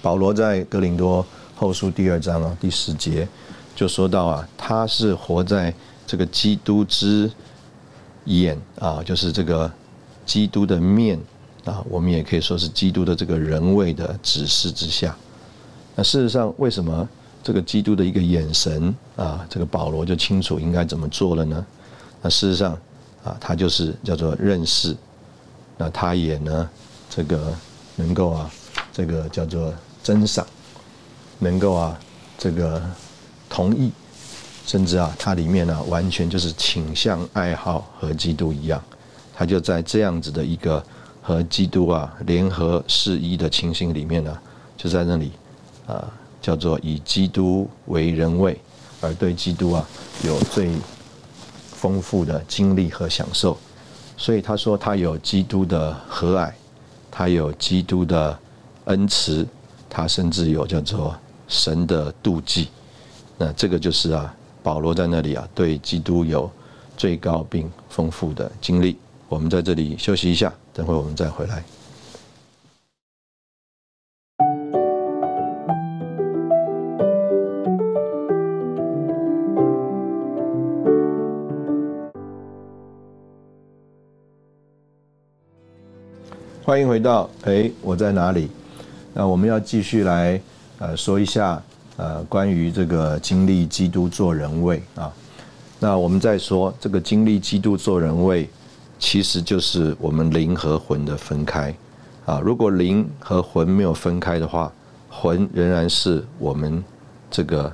[0.00, 1.26] 保罗在哥林多
[1.58, 3.26] 后书第二章啊第十节
[3.74, 5.74] 就说到啊，他是活在
[6.06, 7.28] 这个基督之。
[8.24, 9.72] 眼啊，就是这个
[10.26, 11.18] 基督的面
[11.64, 15.16] 啊，我们也可以说是基督的这个人位的指示之下。
[15.94, 17.08] 那事实上，为什么
[17.42, 21.66] 这个基督的一个眼神啊，这个保罗就清楚应该怎么做了呢？
[22.20, 22.78] 那事实上
[23.24, 24.94] 啊，他就是叫做认识。
[25.78, 26.68] 那他也呢，
[27.08, 27.50] 这个
[27.96, 28.50] 能够啊，
[28.92, 30.46] 这个叫做真赏，
[31.38, 31.98] 能够啊，
[32.36, 32.82] 这个
[33.48, 33.90] 同意。
[34.66, 38.78] 甚至啊，它里面呢，完全就是倾向爱好和基督一样，
[39.34, 40.84] 他就在这样子的一个
[41.22, 44.38] 和基督啊联合是一的情形里面呢，
[44.76, 45.32] 就在那里
[45.86, 46.04] 啊，
[46.42, 48.60] 叫做以基督为人位，
[49.00, 49.88] 而对基督啊
[50.22, 50.70] 有最
[51.72, 53.56] 丰富的经历和享受。
[54.18, 56.52] 所以他说他有基督的和蔼，
[57.10, 58.38] 他有基督的
[58.84, 59.46] 恩慈，
[59.88, 61.16] 他甚至有叫做
[61.48, 62.68] 神的妒忌。
[63.36, 64.32] 那这个就是啊。
[64.60, 66.50] 保罗在那里啊，对基督有
[66.94, 68.98] 最高并丰富的经历。
[69.26, 71.64] 我们在这里休息一下，等会我们再回来。
[86.62, 88.50] 欢迎回到哎，我在哪里？
[89.14, 90.38] 那我们要继续来
[90.78, 91.62] 呃说一下。
[92.00, 95.12] 呃，关于这个经历基督做人位啊，
[95.80, 98.48] 那我们再说这个经历基督做人位，
[99.00, 101.74] 其实就是我们灵和魂的分开
[102.24, 102.38] 啊。
[102.38, 104.72] 如果灵和魂没有分开的话，
[105.10, 106.80] 魂仍然是我们
[107.28, 107.72] 这个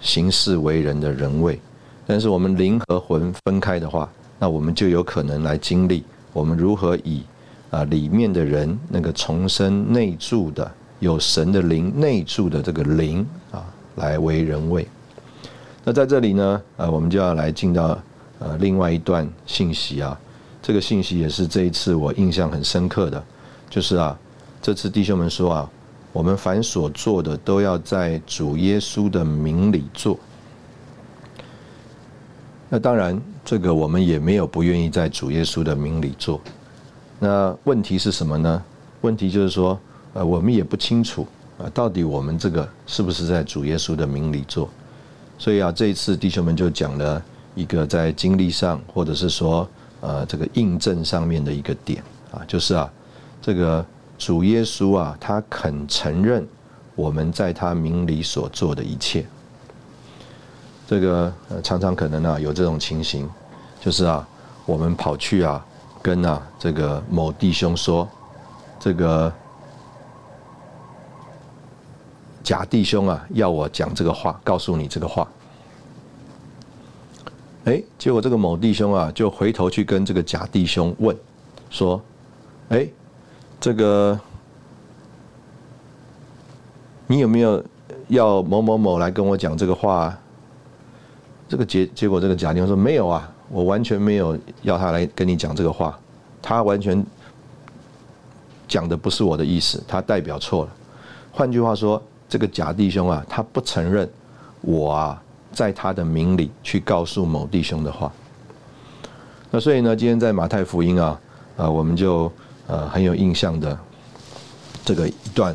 [0.00, 1.60] 行事为人的人位，
[2.04, 4.10] 但是我们灵和魂分开的话，
[4.40, 7.22] 那我们就有可能来经历我们如何以
[7.70, 10.68] 啊里面的人那个重生内住的。
[10.98, 13.64] 有神的灵内住的这个灵啊，
[13.96, 14.86] 来为人位。
[15.84, 17.98] 那在这里呢，呃，我们就要来进到
[18.38, 20.18] 呃另外一段信息啊。
[20.62, 23.22] 这个信息也是这一次我印象很深刻的，
[23.70, 24.18] 就是啊，
[24.60, 25.70] 这次弟兄们说啊，
[26.12, 30.18] 我们凡所做的都要在主耶稣的名里做。
[32.68, 36.40] 那当然，这个我们也没有不愿意在主耶稣的名里做。
[37.20, 38.60] 那问题是什么呢？
[39.02, 39.78] 问题就是说，
[40.16, 41.26] 呃，我们也不清楚
[41.58, 44.66] 啊，到底我们这个是不是在主耶稣的名里做？
[45.36, 47.22] 所以啊，这一次弟兄们就讲了
[47.54, 49.68] 一个在经历上，或者是说，
[50.00, 52.02] 呃，这个印证上面的一个点
[52.32, 52.90] 啊，就是啊，
[53.42, 53.84] 这个
[54.16, 56.46] 主耶稣啊，他肯承认
[56.94, 59.26] 我们在他名里所做的一切。
[60.88, 61.30] 这个，
[61.62, 63.28] 常常可能啊有这种情形，
[63.82, 64.26] 就是啊，
[64.64, 65.62] 我们跑去啊
[66.00, 68.08] 跟啊这个某弟兄说，
[68.80, 69.30] 这个
[72.46, 75.26] 假弟兄啊要我讲这个话，告诉你这个话。
[77.64, 81.16] 哎，结果这个某弟兄啊就回头去跟这个假弟兄问，
[81.70, 82.00] 说，
[82.68, 82.86] 哎，
[83.58, 84.16] 这个
[87.08, 87.60] 你有没有
[88.06, 90.16] 要某某某来跟我讲这个话？
[91.48, 95.98] 这个结结果，这个假弟兄说没有啊，我完全没有要他来跟你讲这个话，
[96.40, 97.04] 他完全
[98.68, 100.70] 讲的不是我的意思，他代表错了。
[101.32, 104.08] 换句话说，这个假弟兄啊，他不承认
[104.60, 108.12] 我啊在他的名里去告诉某弟兄的话。
[109.50, 111.20] 那所以呢，今天在马太福音啊，
[111.56, 112.30] 啊，我们就
[112.66, 113.78] 呃很有印象的
[114.84, 115.54] 这个一段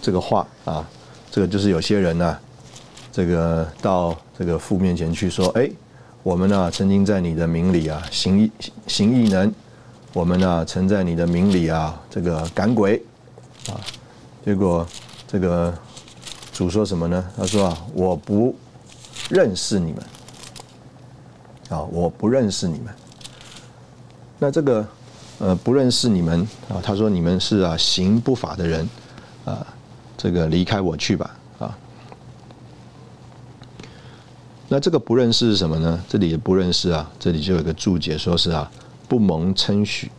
[0.00, 0.88] 这个话啊，
[1.30, 2.38] 这个就是有些人呢。
[3.12, 5.70] 这个到这个父面前去说，哎，
[6.22, 8.52] 我们呢曾经在你的名里啊行异
[8.86, 9.50] 行异能，
[10.12, 13.02] 我们呢曾在你的名里啊这个赶鬼，
[13.70, 13.80] 啊，
[14.44, 14.86] 结果
[15.26, 15.72] 这个
[16.56, 17.22] 主说什么呢？
[17.36, 18.56] 他说啊，我不
[19.28, 20.02] 认识你们，
[21.68, 22.94] 啊，我不认识你们。
[24.38, 24.88] 那这个
[25.38, 26.40] 呃不认识你们
[26.70, 28.88] 啊，他说你们是啊行不法的人，
[29.44, 29.66] 啊，
[30.16, 31.36] 这个离开我去吧。
[31.58, 31.76] 啊
[34.68, 36.02] 那这个不认识是什么呢？
[36.08, 38.70] 这里也不认识啊，这里就有一个注解，说是啊，
[39.06, 40.10] 不蒙称许。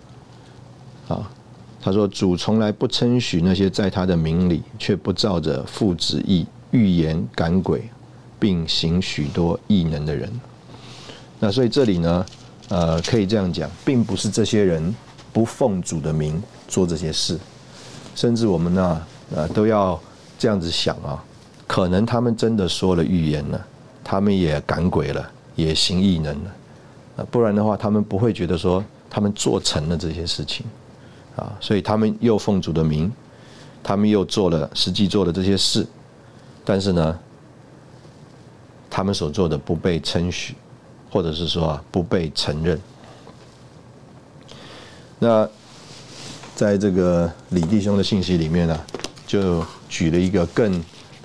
[1.07, 1.31] 啊，
[1.87, 7.81] 他说主从来不称许那些在他的名里却不照着父旨意预言赶鬼，
[8.37, 10.29] 并行许多异能的人。
[11.39, 12.25] 那所以这里呢，
[12.67, 14.93] 呃，可以这样讲，并不是这些人
[15.31, 17.39] 不奉主的名做这些事，
[18.15, 19.01] 甚至我们呢，
[19.33, 19.97] 呃，都要
[20.37, 21.23] 这样子想啊，
[21.65, 23.65] 可能他们真的说了预言了。
[24.03, 30.65] 他们也赶鬼了，也行异能了，不然的话，他们不会觉得说他们做成了这些事情，
[31.37, 33.09] 啊，所以他们又奉主的名，
[33.81, 35.87] 他们又做了实际做的这些事，
[36.65, 37.17] 但是呢，
[38.89, 40.53] 他们所做的不被称许，
[41.09, 42.77] 或者是说啊不被承认。
[45.19, 45.47] 那
[46.53, 48.77] 在这个李弟兄的信息里面呢，
[49.25, 50.83] 就举了一个更。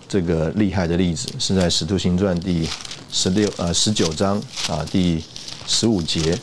[0.08, 2.68] 这个厉害的例子是在《使徒行传》第
[3.10, 4.36] 十六呃十九章
[4.68, 5.24] 啊第
[5.66, 6.38] 十五节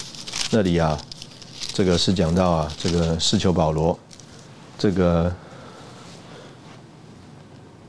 [0.49, 0.99] 那里啊，
[1.79, 3.97] 这个是讲到啊这个施求保罗，
[4.77, 5.33] 这个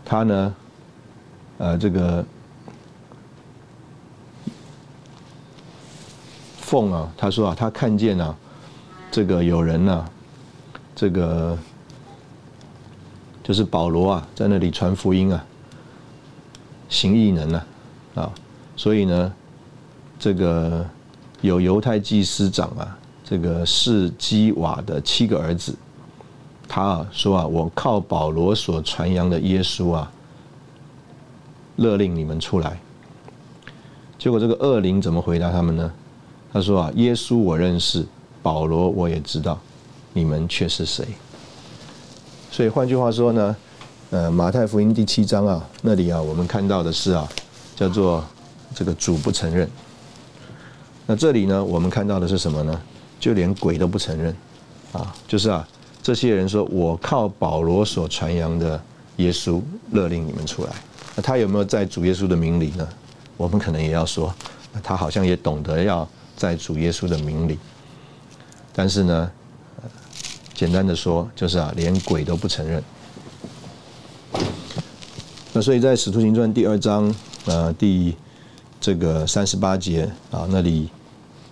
[0.05, 0.55] 他呢
[1.59, 2.25] 呃这个
[6.61, 8.33] 奉啊他说啊他看见啊
[9.11, 10.09] 这个有人呢
[10.95, 11.59] 这个
[13.43, 15.45] 就是保罗啊在那里传福音啊。
[16.89, 17.67] 行异能啊，
[18.15, 18.33] 啊，
[18.77, 19.33] 所以呢，
[20.17, 20.89] 这个
[21.41, 22.97] 有犹太祭司长啊，
[23.31, 25.73] 这个士基瓦的七个儿子，
[26.67, 30.11] 他啊说啊，我靠保罗所传扬的耶稣啊，
[31.77, 32.81] 勒令你们出来。
[34.19, 35.93] 结果这个恶灵怎么回答他们呢？
[36.53, 38.05] 他说啊，耶稣我认识，
[38.43, 39.57] 保罗我也知道，
[40.13, 41.07] 你们却是谁？
[42.51, 43.57] 所以换句话说呢？
[44.11, 47.29] 呃，马太福音第七章啊，那里啊，我们看到的是啊，
[47.77, 48.25] 叫做
[48.75, 49.71] 这个主不承认。
[51.07, 52.81] 那这里呢，我们看到的是什么呢？
[53.21, 54.35] 就连鬼都不承认
[54.93, 55.69] 啊，就是啊，
[56.03, 58.83] 这些人说我靠保罗所传扬的
[59.17, 59.61] 耶稣
[59.93, 60.71] 勒令你们出来。
[61.15, 62.89] 那他有没有在主耶稣的名里呢？
[63.37, 64.35] 我们可能也要说，
[64.83, 67.59] 他好像也懂得要在主耶稣的名里。
[68.73, 69.31] 但是呢，
[70.55, 72.83] 简单的说，就是啊，连鬼都不承认。
[75.53, 77.13] 那所以在《使徒行传》第二章，
[77.47, 78.17] 呃，第
[78.81, 80.89] 这个三十八节啊，那里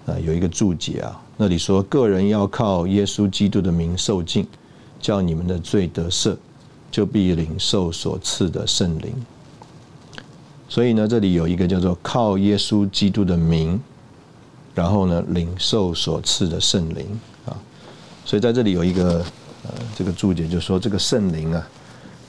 [0.06, 4.44] 啊有一个注解啊，那里说个人要靠耶稣基督的名受尽，
[5.00, 6.36] 叫你们的罪得赦，
[6.90, 9.14] 就必领受所赐的圣灵。
[10.68, 13.80] 所以呢，这里有一个叫做靠耶稣基督的名，
[14.74, 17.06] 然后呢领受所赐的圣灵
[17.46, 17.56] 啊。
[18.24, 19.24] 所以在这里有一个
[19.62, 21.64] 呃这个注解就说，这个圣灵啊，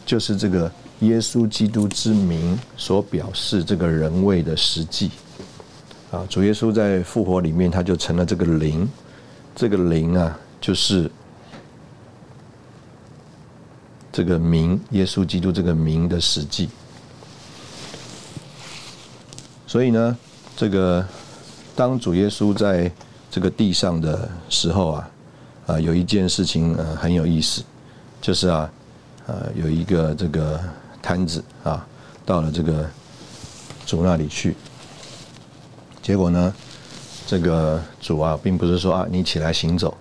[0.06, 5.10] 就是这个耶稣基督之名所表示这个人位的实际。
[6.12, 8.90] 啊，主耶稣在复活里面，他就成了这个灵，
[9.56, 11.10] 这个灵啊，就是
[14.12, 16.70] 这个名，耶稣基督这个名的实际。
[19.68, 20.18] 所以呢，
[20.56, 21.06] 这个
[21.76, 22.92] 当主耶稣在
[23.30, 25.10] 这个地上的时候啊。
[25.68, 27.62] 啊，有一件事情呃很有意思，
[28.20, 28.68] 就是啊，
[29.28, 30.60] 呃，有一个这个
[31.00, 31.86] 摊子啊，
[32.26, 32.90] 到了这个
[33.86, 34.56] 主那里去，
[36.10, 36.52] 结果呢，
[37.28, 39.96] 这个主啊，并不是说啊，你起来行走，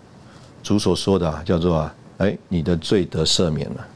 [0.62, 3.87] 主所说的啊，叫做啊，哎，你的罪得赦免了。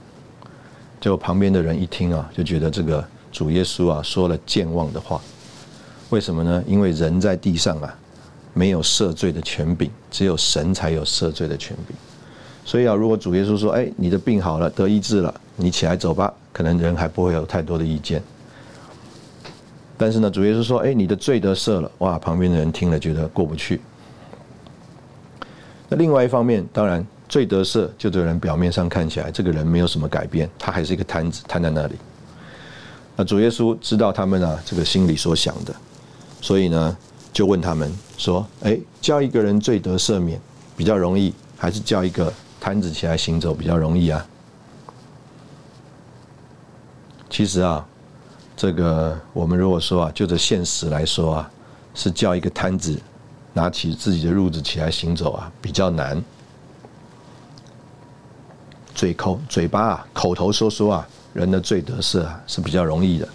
[1.01, 5.19] 结果旁边的人一听啊，就觉得这个主耶稣啊说了健忘的话，
[6.11, 6.63] 为什么呢？
[6.67, 7.97] 因为人在地上啊。
[8.53, 11.97] 没有赦罪的权柄，只有神才有赦罪的权柄。
[12.67, 18.23] 所以啊，如果主耶稣说：“哎，你的病好了，得医治了，你起来走吧。”可能人还不会有太多的意见。
[20.03, 23.81] 但是呢，主耶稣说：“哎，你的罪得赦了。”哇，旁边的人听了觉得过不去。
[25.89, 31.95] 那另外一方面，当然罪得赦，就这个人表面上看起来这个人没有什么改变，他还是一个摊子摊在那里。
[33.15, 35.73] 那主耶稣知道他们啊这个心里所想的，
[36.41, 36.97] 所以呢。
[37.33, 40.39] 就问他们说：“哎，叫一个人罪得赦免
[40.77, 44.27] 比较容易，还是叫一个摊子起来行走比较容易啊？”
[47.31, 47.89] 其实啊，
[48.63, 51.51] 这个我们如果说啊，就这现实来说啊，
[51.97, 52.97] 是叫一个摊子
[53.53, 56.23] 拿起自己的褥子起来行走啊，比较难。
[58.95, 63.29] 嘴口嘴巴啊，口头说说啊，人的罪得赦啊，是比较容易的。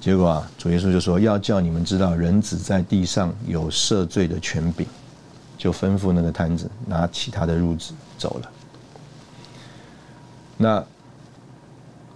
[0.00, 4.86] 结果啊，主耶稣就说要叫你们知道，人子在地上有赦罪的权柄，
[5.56, 8.50] 就吩咐那个摊子拿起他的褥子走了。
[10.56, 10.84] 那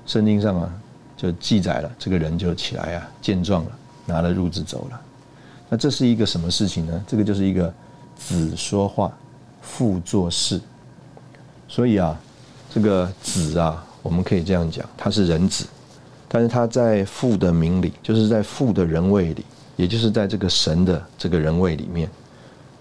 [0.07, 0.73] 圣经上啊，
[1.23, 3.71] 就记载了这个人就起来啊，健壮了，
[4.05, 5.01] 拿了褥子走了。
[5.69, 7.05] 那这是一个什么事情呢？
[7.07, 7.73] 这个就是一个
[8.17, 9.17] 子说话，
[9.61, 10.61] 父做事。
[11.69, 12.21] 所以啊，
[12.75, 15.65] 这个子啊，我们可以这样讲，他是人子。
[16.27, 19.45] 但是他在父的名里，就是在父的人位里，
[19.77, 22.11] 也就是在这个神的这个人位里面，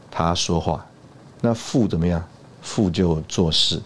[0.09, 0.83] 他说话。
[1.41, 2.23] 那父怎么样？
[2.63, 3.79] 父就做事。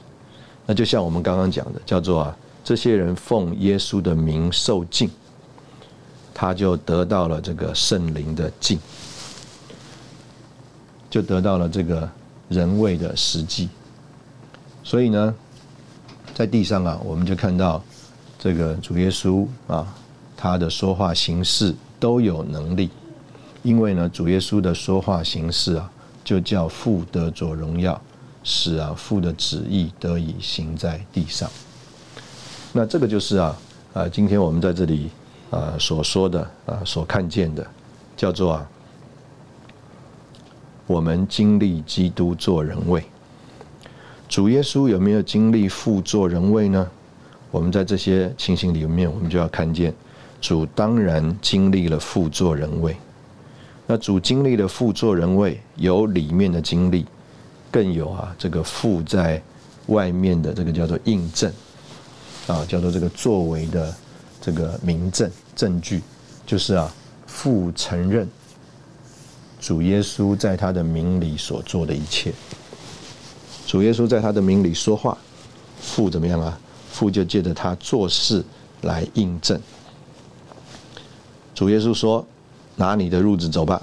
[0.66, 5.10] 那就像我们刚刚讲的，叫做啊，这些人奉耶稣的名受敬，
[6.34, 8.78] 他就得到了这个圣灵的敬，
[11.10, 12.10] 就得到了这个
[12.50, 13.70] 人位的实际。
[14.84, 15.34] 所以呢，
[16.34, 17.82] 在地上啊，我们就看到。
[18.38, 19.88] 这个主耶稣啊，
[20.38, 22.92] 他的说话形式都有能力，
[23.64, 25.90] 因为呢，主耶稣的说话形式啊，
[26.24, 28.00] 就叫父得着荣耀，
[28.44, 31.50] 使啊父的旨意得以行在地上。
[32.78, 33.58] 那这个就是啊
[33.94, 35.10] 啊，今天我们在这里
[35.50, 37.66] 啊所说的啊所看见的，
[38.18, 38.70] 叫做啊，
[40.86, 43.02] 我们经历基督做人位。
[44.28, 46.86] 主耶稣有没有经历父做人位呢？
[47.50, 49.94] 我们在这些情形里面，我们就要看见
[50.42, 52.94] 主当然经历了父作人位。
[53.88, 57.06] 那主经历了父作人位，有里面的经历，
[57.72, 59.42] 更有啊这个父在
[59.86, 61.50] 外面的这个叫做印证
[62.48, 63.94] 啊，叫做这个作为的
[64.40, 66.02] 这个明证证据，
[66.46, 66.94] 就是啊
[67.26, 68.28] 父承认
[69.60, 72.34] 主耶稣在他的名里所做的一切。
[73.66, 75.18] 主耶稣在他的名里说话，
[75.82, 76.60] 父怎么样啊？
[76.92, 78.44] 父就借着他做事
[78.84, 79.60] 来印证。
[81.54, 82.26] 主耶稣说
[82.78, 83.82] ：“拿你的褥子走吧。”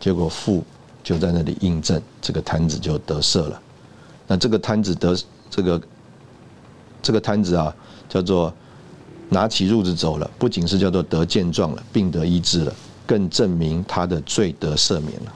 [0.00, 0.64] 结果父
[1.04, 3.62] 就在那里印证，这个摊子就得赦了。
[4.26, 5.16] 那这个摊子得
[5.48, 5.80] 这个
[7.02, 7.74] 这个摊子啊，
[8.08, 8.52] 叫做
[9.28, 12.74] 拿起褥子走了，不仅是叫做得健壮了，病得医治了，
[13.06, 15.32] 更证明他的罪得赦免了。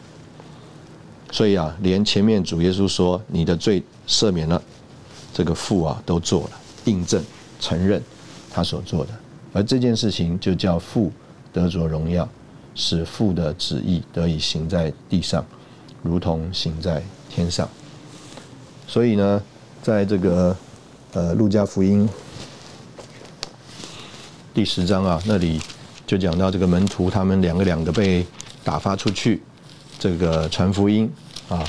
[1.32, 4.62] 所以啊，连前面主耶稣说：“你的罪赦免了。”
[5.34, 6.50] 这个父啊都做了
[6.86, 7.22] 印证
[7.60, 8.02] 承认
[8.50, 9.10] 他所做的，
[9.52, 11.12] 而这件事情就叫父
[11.52, 12.26] 得着荣耀，
[12.74, 15.44] 使父的旨意得以行在地上，
[16.02, 17.68] 如同行在天上。
[18.86, 19.42] 所以呢，
[19.82, 20.56] 在这个
[21.16, 22.06] 呃路加福音
[24.52, 25.58] 第十章啊那里
[26.06, 28.26] 就讲到这个门徒他们两个两个被
[28.62, 29.42] 打发出去，
[29.98, 31.10] 这个传福音
[31.48, 31.64] 啊，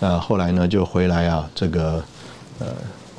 [0.00, 2.02] 那后来呢就回来啊这个
[2.58, 2.66] 呃。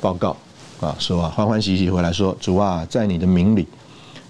[0.02, 0.34] 报告
[0.80, 3.66] 啊，说啊，欢欢喜喜回来说，主啊，在你的名里，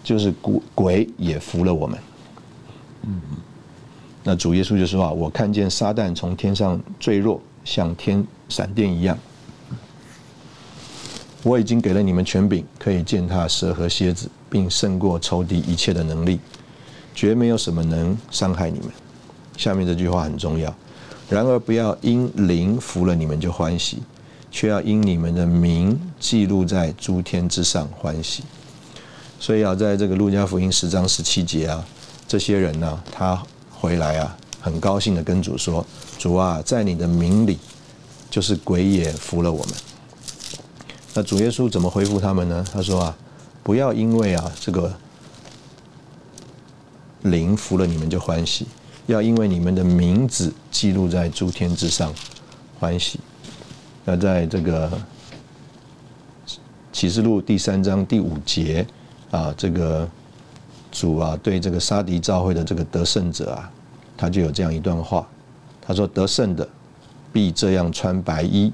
[0.02, 1.96] 就是鬼鬼也服了我们。
[3.02, 3.20] 嗯，
[4.24, 9.16] 那主耶稣就说啊，我看见撒旦从天上坠落，像天闪电一样。
[11.42, 16.38] 我已经给了你们权柄，可以践踏蛇和蝎子，并胜过仇敌一切的能力，
[17.14, 18.88] 绝没有什么能伤害你们。
[19.56, 20.74] 下面这句话很重要。
[21.28, 24.02] 然而不要因灵服了你们就欢喜，
[24.50, 28.42] 却要因你们的名记录在诸天之上欢喜。
[29.38, 31.82] 所以啊，在这个路加福音十章十七节啊，
[32.28, 35.86] 这些人呢，他回来啊，很高兴的跟主说
[36.18, 37.58] ：“主啊，在你的名里，
[38.28, 39.74] 就是鬼也服了我们。”
[41.12, 42.64] 那主耶稣怎么回复他们呢？
[42.72, 43.16] 他说啊，
[43.64, 44.94] 不要因为啊这个
[47.22, 48.66] 灵服了你们就欢喜，
[49.06, 52.14] 要因为你们的名字记录在诸天之上
[52.78, 53.18] 欢喜。
[54.04, 54.90] 那在这个
[56.92, 58.86] 启示录第三章第五节
[59.32, 60.08] 啊，这个
[60.92, 63.70] 主啊对这个沙迪召会的这个得胜者啊，
[64.16, 65.28] 他就有这样一段话，
[65.82, 66.66] 他说得胜的
[67.32, 68.72] 必这样穿白衣。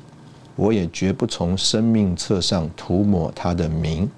[0.56, 4.10] 我也绝不从生命册上涂抹他的名，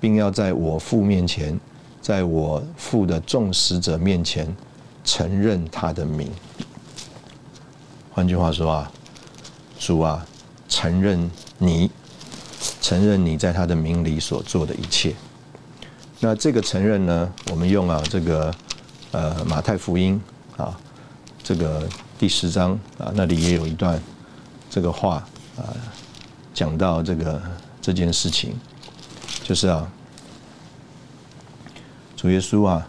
[0.00, 1.60] 并要在我父面前，
[2.00, 4.56] 在我父的众使者面前
[5.04, 6.30] 承认他的名。
[8.10, 8.90] 换句话说啊，
[9.78, 10.26] 主啊，
[10.68, 11.90] 承认你，
[12.80, 15.14] 承认你在他的名里所做的一切。
[16.18, 18.54] 那这个承认呢，我们用啊这个
[19.10, 20.18] 呃马太福音
[20.56, 20.74] 啊
[21.42, 21.86] 这个
[22.18, 24.00] 第十章啊那里也有一段
[24.70, 25.22] 这个话。
[25.56, 25.74] 啊，
[26.54, 27.42] 讲到这个
[27.80, 28.54] 这件事情，
[29.42, 29.90] 就是啊，
[32.16, 32.88] 主耶稣啊，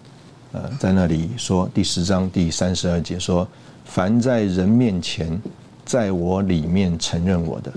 [0.53, 3.47] 呃，在那里说第十章第三十二节说
[3.83, 5.41] ：“凡在人面前，
[5.83, 7.73] 在我里面承认我的，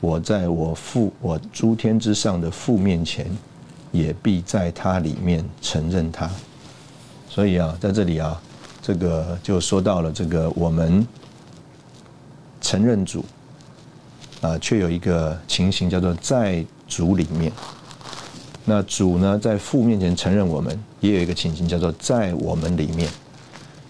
[0.00, 3.26] 我在我父我诸天之上的父面前，
[3.90, 6.30] 也必在他里面承认他。”
[7.28, 8.40] 所以啊，在这里啊，
[8.80, 11.06] 这个就说到了这个我们
[12.60, 13.24] 承认主。
[14.42, 17.50] 啊，却有一个情形叫做在主里面。
[18.64, 23.08] 那主呢，在父面前承认我们，也有一个情形叫做在我们里面。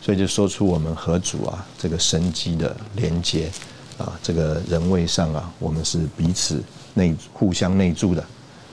[0.01, 3.51] 所以就说出我们和主啊这个神机的连接
[3.97, 8.23] 啊，这个人位上啊，我们是彼此内互相内住的。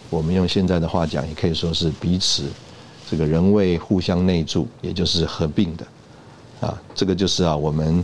[0.09, 2.43] 我们用现在的话讲，也可以说是彼此
[3.09, 5.88] 这个人位互相内住，也就是合并的。
[6.59, 8.03] 啊，这个就是啊我们。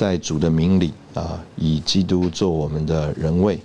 [0.00, 3.60] 在主的名里啊，以基督做我们的人位，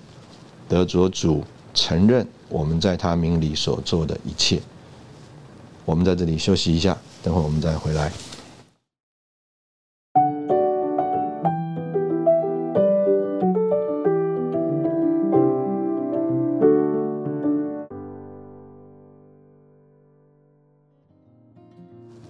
[0.67, 1.41] 得着主
[1.73, 4.61] 承认我们在他名里所做的一切。
[5.85, 8.11] 我们在这里休息一下，等会我们再回来。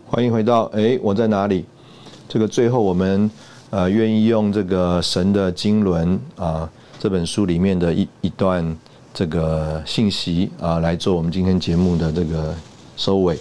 [0.06, 1.66] 欢迎回到哎，我在哪里？
[2.30, 3.32] 这个最后我们。
[3.72, 8.78] 呃，愿意用这个神的经纶啊，这本书里面的一一段
[9.14, 12.56] 这个信息啊，来做我们今天节目的这个
[12.96, 13.38] 收尾。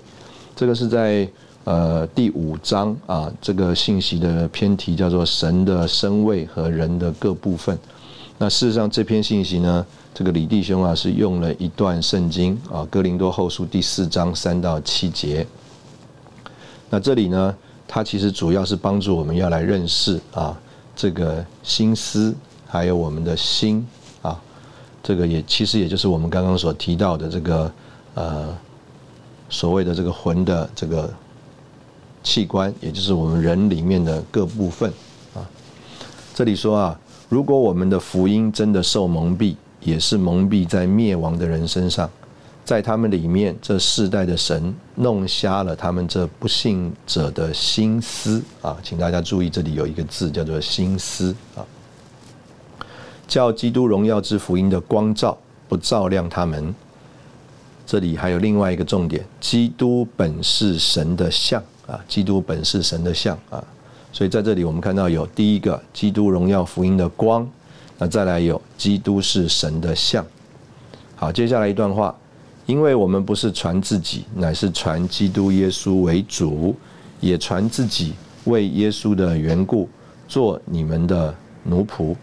[0.57, 1.29] 这个是在
[1.65, 7.79] 呃第五章啊，这个信息的偏题叫做“神的身位和人的各部分”。
[8.39, 15.47] 那事实上，这篇信息呢，这个李弟兄啊，是用了一段圣经啊，《哥林多后书》第四章三到七节。
[16.91, 17.55] 那这里呢？
[17.95, 20.61] 它其实主要是帮助我们要来认识啊，
[20.97, 22.35] 这个心思，
[22.67, 23.87] 还有我们的心
[24.21, 24.37] 啊，
[25.01, 27.73] 这个也其实也就是我们刚刚所提到的这个
[28.15, 28.59] 呃
[29.49, 31.09] 所谓的这个魂的这个
[32.25, 34.93] 器官，也就是我们人里面的各部分
[35.33, 35.47] 啊。
[36.35, 42.11] 这里说啊，如果我们的福音真的受蒙蔽，也是蒙蔽在灭亡的人身上。
[42.65, 48.75] 在他们里面，这世代的神弄瞎了他们这不信者的心思啊！
[48.83, 51.61] 请大家注意，这里有一个字叫做“心思”啊，
[53.29, 55.37] 叫基督荣耀之福音的光照
[55.69, 56.75] 不照亮他们。
[57.87, 62.03] 这里还有另外一个重点：基督本是神的像啊！
[62.09, 63.63] 基督本是神的像啊！
[64.11, 67.47] 所以在这里我们看到有第一个基督荣耀福音的光，
[67.99, 70.25] 那再来有基督是神的像。
[71.15, 72.17] 好，接下来一段话。
[72.67, 76.75] 因为我们不是传自己，乃是传基督耶稣为主，
[77.21, 79.89] 也传自己为耶稣的缘故
[80.27, 81.35] 做你们的
[81.65, 82.15] 奴仆。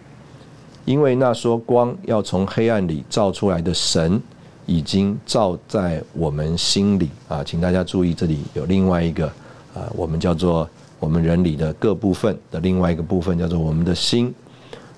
[0.83, 4.19] 因为那说光要从黑暗里照出来的神，
[4.65, 7.43] 已经照在我们心里啊！
[7.43, 9.27] 请大家注意，这里有另外一个
[9.75, 10.67] 啊，我们叫做
[10.99, 14.33] 我们人里的各部分的另外一个部分，叫做我们的心。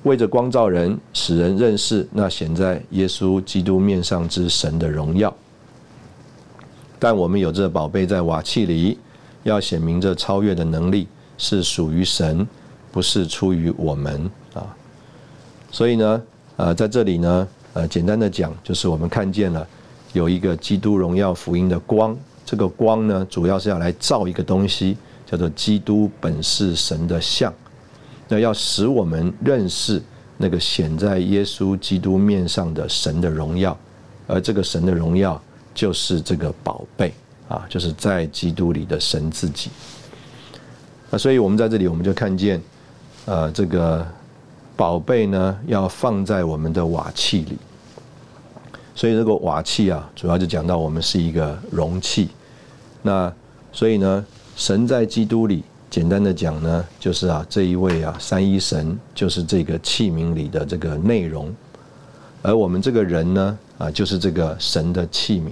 [0.04, 5.34] 为着光照人，使人认识那显在耶稣基督面上之神的荣耀。
[7.00, 8.98] 但我们有这宝贝在瓦器里，
[9.44, 12.46] 要显明这超越的能力是属于神，
[12.92, 14.76] 不是出于我们啊。
[15.72, 16.22] 所以呢，
[16.58, 19.66] 呃，在这里呢，呃，简单的讲，就是我们看见了
[20.12, 27.54] 有一个基督荣耀福音的光，这个光呢，主要是要来照一个东西，叫做基督本是神的像，
[28.28, 30.02] 那要使我们认识
[30.38, 33.78] 那个显在耶稣基督面上的神的荣耀，
[34.28, 35.42] 而这个神的荣耀
[35.74, 37.14] 就是这个宝贝。
[37.50, 39.70] 啊，就是在基督里的神自己。
[41.12, 42.60] 那所以我们在这里，我们就看见，
[43.26, 44.04] 呃，这个
[44.78, 47.58] 宝贝呢，要放在我们的瓦器里。
[48.96, 52.30] 所以这个瓦器啊，主要就讲到我们是一个容器。
[53.02, 53.32] 那
[53.74, 55.64] 所以呢，神在基督里，
[55.94, 61.54] 简单的讲呢，就是啊，这一位啊，三一神就是这个器皿里的这个内容，
[62.42, 65.52] 而我们这个人呢，啊，就是这个神的器皿。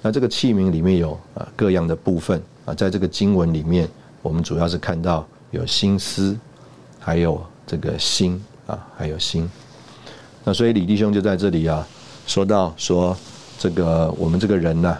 [0.00, 3.86] 那这个器皿里面有啊各样的部分啊，在这个经文里面，
[4.22, 6.34] 我们主要是看到有心思，
[6.98, 9.46] 还有这个心啊，还有心。
[10.44, 11.86] 那所以李弟兄就在这里啊，
[12.26, 13.14] 说到说
[13.58, 14.98] 这个我们这个人呢，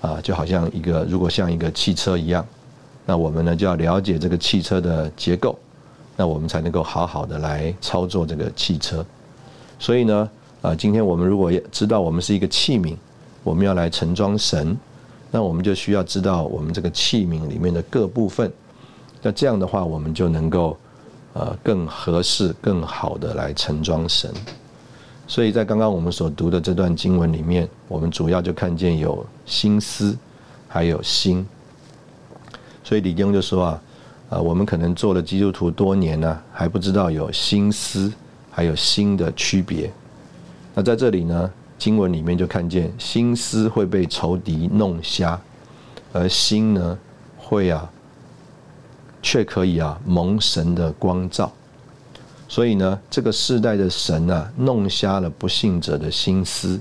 [0.00, 2.46] 啊就好像一个如果像一个汽车一样，
[3.06, 5.58] 那我们呢就要了解这个汽车的结构，
[6.16, 9.04] 那我们才能够好好的来操作这个汽车。
[9.78, 10.30] 所以呢，
[10.62, 12.96] 啊今天我们如果知道我们是一个器皿。
[13.44, 14.74] 我们要来盛装神，
[15.30, 18.50] 那我们就需要知道我们这个器皿里面的各部分。
[19.20, 20.74] 那这样的话，我们就能够
[21.34, 24.32] 呃更合适、更好的来盛装神。
[25.28, 30.16] 所以在刚刚我们所读的这段经文里面，我们主要就看见有心思，
[30.66, 31.46] 还有心。
[32.84, 33.82] 所以李丁就说啊，
[34.30, 38.12] 啊，我们可能做了基督徒多年呢，还不知道有心思
[38.52, 39.90] 还有心的区别。
[40.74, 41.50] 那在这里呢？
[41.76, 45.38] 经文里面就看见心思会被仇敌弄瞎，
[46.12, 46.96] 而心呢
[47.36, 47.90] 会啊，
[49.20, 51.52] 却可以啊蒙神的光照。
[52.48, 56.80] 所以呢，这个世代的神啊弄瞎了不信者的心思，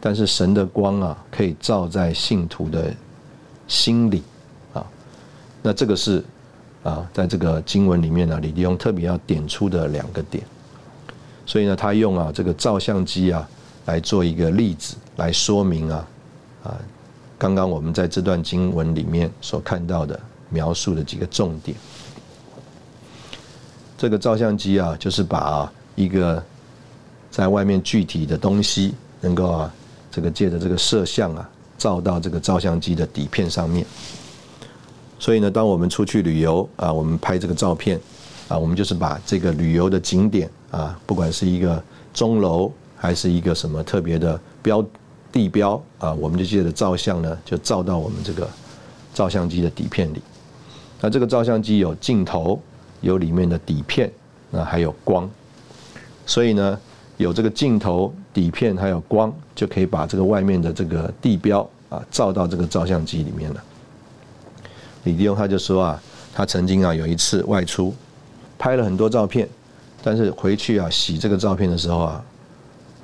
[0.00, 2.92] 但是神的光啊可以照在信徒的
[3.68, 4.22] 心里。
[5.64, 6.22] 那这个是
[6.84, 10.44] 啊，在这个经文里面呢，李弟兄特别要点出的两个点。
[11.44, 13.48] 所以呢，他用啊这个照相机啊。
[13.86, 16.08] 来做一个例子来说明啊
[16.62, 16.74] 啊，
[17.36, 21.76] 刚刚我们在这段经文里面所看到的描述的几个重点。
[23.98, 26.42] 这个照相机啊，就是把一个
[27.30, 29.74] 在外面具体的东西，能够啊
[30.10, 31.46] 这个借着这个摄像啊，
[31.76, 33.84] 照到这个照相机的底片上面。
[35.24, 37.98] 所以呢，当我们出去旅游啊，我们拍这个照片
[38.46, 42.70] 啊，我们就是把这个旅游的景点啊，不管是一个钟楼。
[42.96, 44.82] 还是一个什么特别的标
[45.30, 46.10] 地标啊？
[46.14, 48.48] 我们就借着照相呢，就照到我们这个
[49.12, 50.22] 照相机的底片里。
[51.02, 52.58] 那这个照相机有镜头，
[53.02, 54.10] 有里面的底片，
[54.50, 55.28] 那还有光。
[56.24, 56.78] 所以呢，
[57.18, 63.62] 有这个镜头、底片还有光，就可以把这个外面的这个地标啊照到这个照相机里面了。
[65.04, 66.02] 李弟兄他就说啊，
[66.34, 67.94] 他曾经啊有一次外出，
[68.58, 69.48] 拍了很多照片，
[70.02, 72.24] 但是回去啊洗这个照片的时候啊。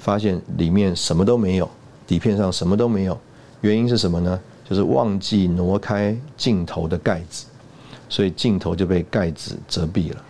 [0.02, 1.70] 发现里面什么都没有，
[2.06, 3.20] 底片上什么都没有，
[3.60, 4.40] 原因是什么呢？
[4.66, 7.44] 就是忘记挪开镜头的盖子，
[8.08, 10.24] 所以镜头就被盖子遮蔽了。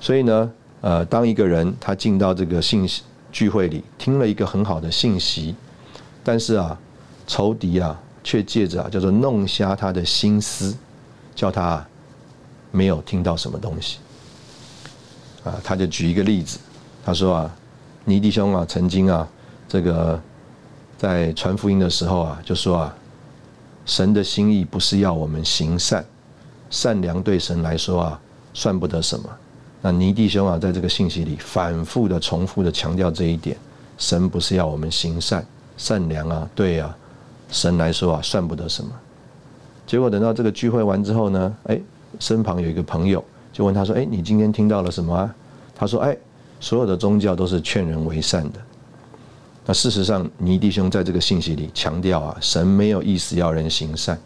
[0.00, 0.52] 所以呢，
[0.82, 3.02] 呃，当一个人他进到这个信息
[3.32, 5.56] 聚会里，听了一个很好的信息，
[6.22, 6.78] 但是啊，
[7.26, 10.76] 仇敌啊却借着啊叫做弄瞎他的心思，
[11.36, 11.86] 叫他
[12.72, 13.98] 没有听到什么东西。
[15.44, 16.58] 啊，他就举一个例子，
[17.04, 17.56] 他说啊。
[18.06, 19.26] 尼弟兄啊，曾经啊，
[19.66, 20.20] 这个
[20.98, 22.94] 在传福音的时候啊，就说啊，
[23.86, 26.04] 神的心意不是要我们行善，
[26.68, 28.20] 善良对神来说啊，
[28.52, 29.26] 算不得什么。
[29.80, 33.56] 那尼弟兄啊，在这个信息里反复的、重复的强调这一点：
[33.96, 35.42] 神不是要我们行善，
[35.78, 36.94] 善良啊，对啊，
[37.54, 38.90] 神来说啊，算不得什么。
[39.86, 41.80] 结果等到这个聚会完之后呢，哎，
[42.18, 45.34] 身旁有一个朋友就问他说：“哎，你今天听到了什么啊？”
[45.74, 46.14] 他说：“哎。”
[46.60, 48.60] 所有的宗教都是劝人为善的。
[49.66, 54.18] 那事实上，尼弟兄在这个信息里强调啊，神没有意思要人行善。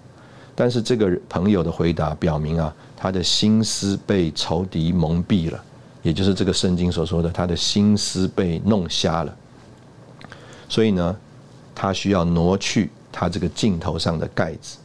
[0.54, 5.60] 但是这个朋友的回答表明啊，他的心思被仇敌蒙蔽了，
[6.02, 9.36] 也就是这个圣经所说的，他的心思被弄瞎了。
[10.68, 11.16] 所以呢，
[11.74, 14.78] 他需要挪去它这个镜头上的盖子。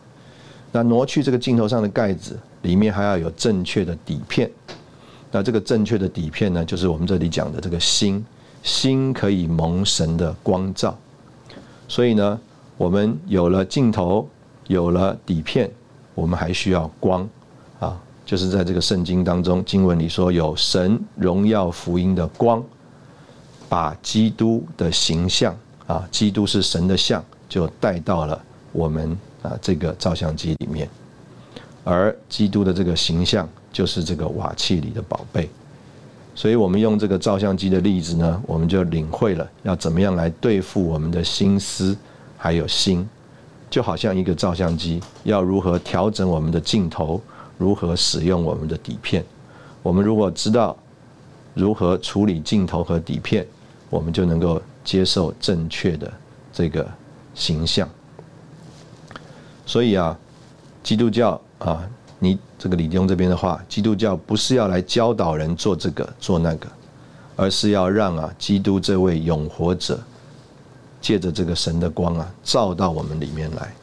[0.71, 4.49] 那挪去这个镜头上的盖子，里面还要有正确的底片。
[5.32, 8.24] 那这个正确的底片呢，就是我们这里讲的这个心，
[8.61, 10.97] 心可以蒙神的光照，
[11.88, 12.39] 所以呢，
[12.78, 14.28] 我们有了镜头，
[14.67, 15.69] 有了底片，
[16.15, 17.28] 我们还需要光
[17.80, 22.63] 啊，就是在这个圣经当中经文里说，有神荣耀福音的光，
[23.67, 25.55] 把基督的形象
[25.88, 28.41] 啊，基督是神的像，就带到了
[28.71, 30.89] 我们啊这个照相机里面，
[31.83, 35.47] 而基督的这个形象就是这个瓦器里的宝贝。
[36.33, 41.95] 所以，我们用这个照相机的例子呢，我们就领会了要怎么样来对付我们的心思，
[42.39, 43.07] 还有心，
[43.69, 47.21] 就好像一个照相机要如何调整我们的镜头，
[47.59, 49.23] 如何使用我们的底片。
[49.83, 50.75] 我们如果知道
[51.53, 53.45] 如何处理镜头和底片，
[53.91, 56.11] 我们就能够接受正确的
[56.51, 56.89] 这个
[57.34, 57.89] 形象。
[59.65, 60.17] 所以啊，
[60.84, 61.88] 基督教啊。
[62.19, 66.69] 你这个李弟兄这边的话，基督教不是要来教导人做这个做那个，
[67.36, 69.99] 而是要让啊基督这位永活者，
[71.01, 73.75] 借着这个神的光啊照到我们里面来，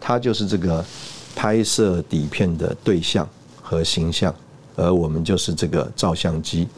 [0.00, 0.84] 他就是这个
[1.34, 3.28] 拍摄底片的对象
[3.60, 4.32] 和形象，
[4.76, 6.68] 而我们就是这个照相机。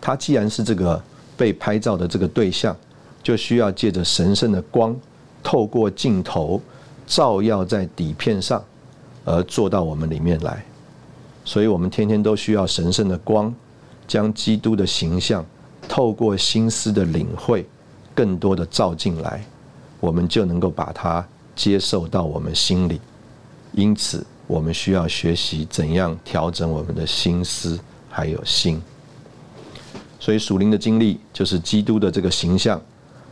[0.00, 0.98] 他既然是这个
[1.36, 2.74] 被拍照的这个对象，
[3.22, 4.96] 就需要借着神圣的光，
[5.42, 6.60] 透过镜头
[7.06, 8.62] 照耀在底片上。
[9.26, 10.64] 而做到我们里面来，
[11.44, 13.54] 所以我们天天都需要神圣的光，
[14.08, 15.44] 将基督的形象
[15.86, 17.66] 透过心思的领会，
[18.14, 19.44] 更多的照进来，
[20.00, 22.98] 我们就能够把它接受到我们心里。
[23.72, 28.80] 因此，我们需要学习怎样调整我们的心思还有心。
[30.18, 32.80] 所以属灵的经历就是基督的这个形象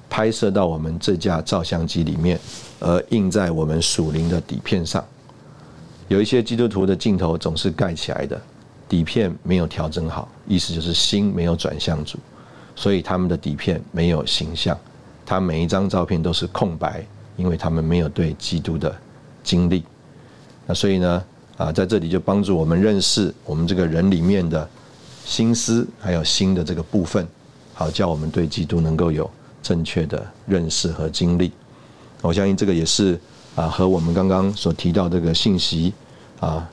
[0.09, 2.39] 拍摄到我们这架照相机里面，
[2.81, 5.05] 而印在我们属灵的底片上。
[6.09, 8.41] 有一些基督徒的镜头总是盖起来的，
[8.89, 12.19] 底片没有调整好，意思就是心没有转向主，
[12.75, 14.77] 所以他们的底片没有形象，
[15.27, 17.05] 他每一张照片都是空白，
[17.37, 18.95] 因为他们没有对基督的
[19.45, 19.85] 经历。
[20.67, 21.25] 那所以呢，
[21.59, 24.67] 啊，在这里就帮助我们认识我们这个人里面的
[25.27, 27.29] 心思，还有心的这个部分，
[27.75, 29.31] 好叫我们对基督能够有
[29.63, 31.53] 正确的认识和经历。
[32.21, 33.19] 我相信这个也是。
[33.57, 35.93] 啊，和我们刚刚所提到这个信息，
[36.39, 36.71] 啊，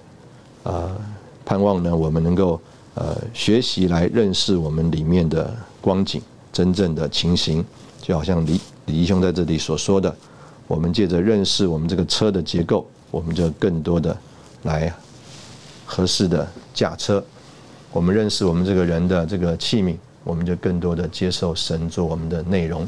[0.62, 0.96] 啊，
[1.44, 2.62] 盼望呢，我们能够
[2.94, 6.22] 呃学习来认识我们里面的光景，
[6.54, 7.66] 真正的情形，
[8.04, 10.16] 就好像李李义兄在这里所说的，
[10.68, 14.16] 我们借着认识我们这个车的结构，我们就更多的
[14.62, 14.94] 来
[15.88, 17.20] 合适的驾车；
[17.92, 19.96] 我们认识我们这个人的这个器皿，
[20.26, 22.86] 我们就更多的接受神做我们的内容。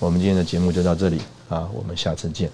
[0.00, 2.50] 我们今天的节目就到这里啊，我们下次见。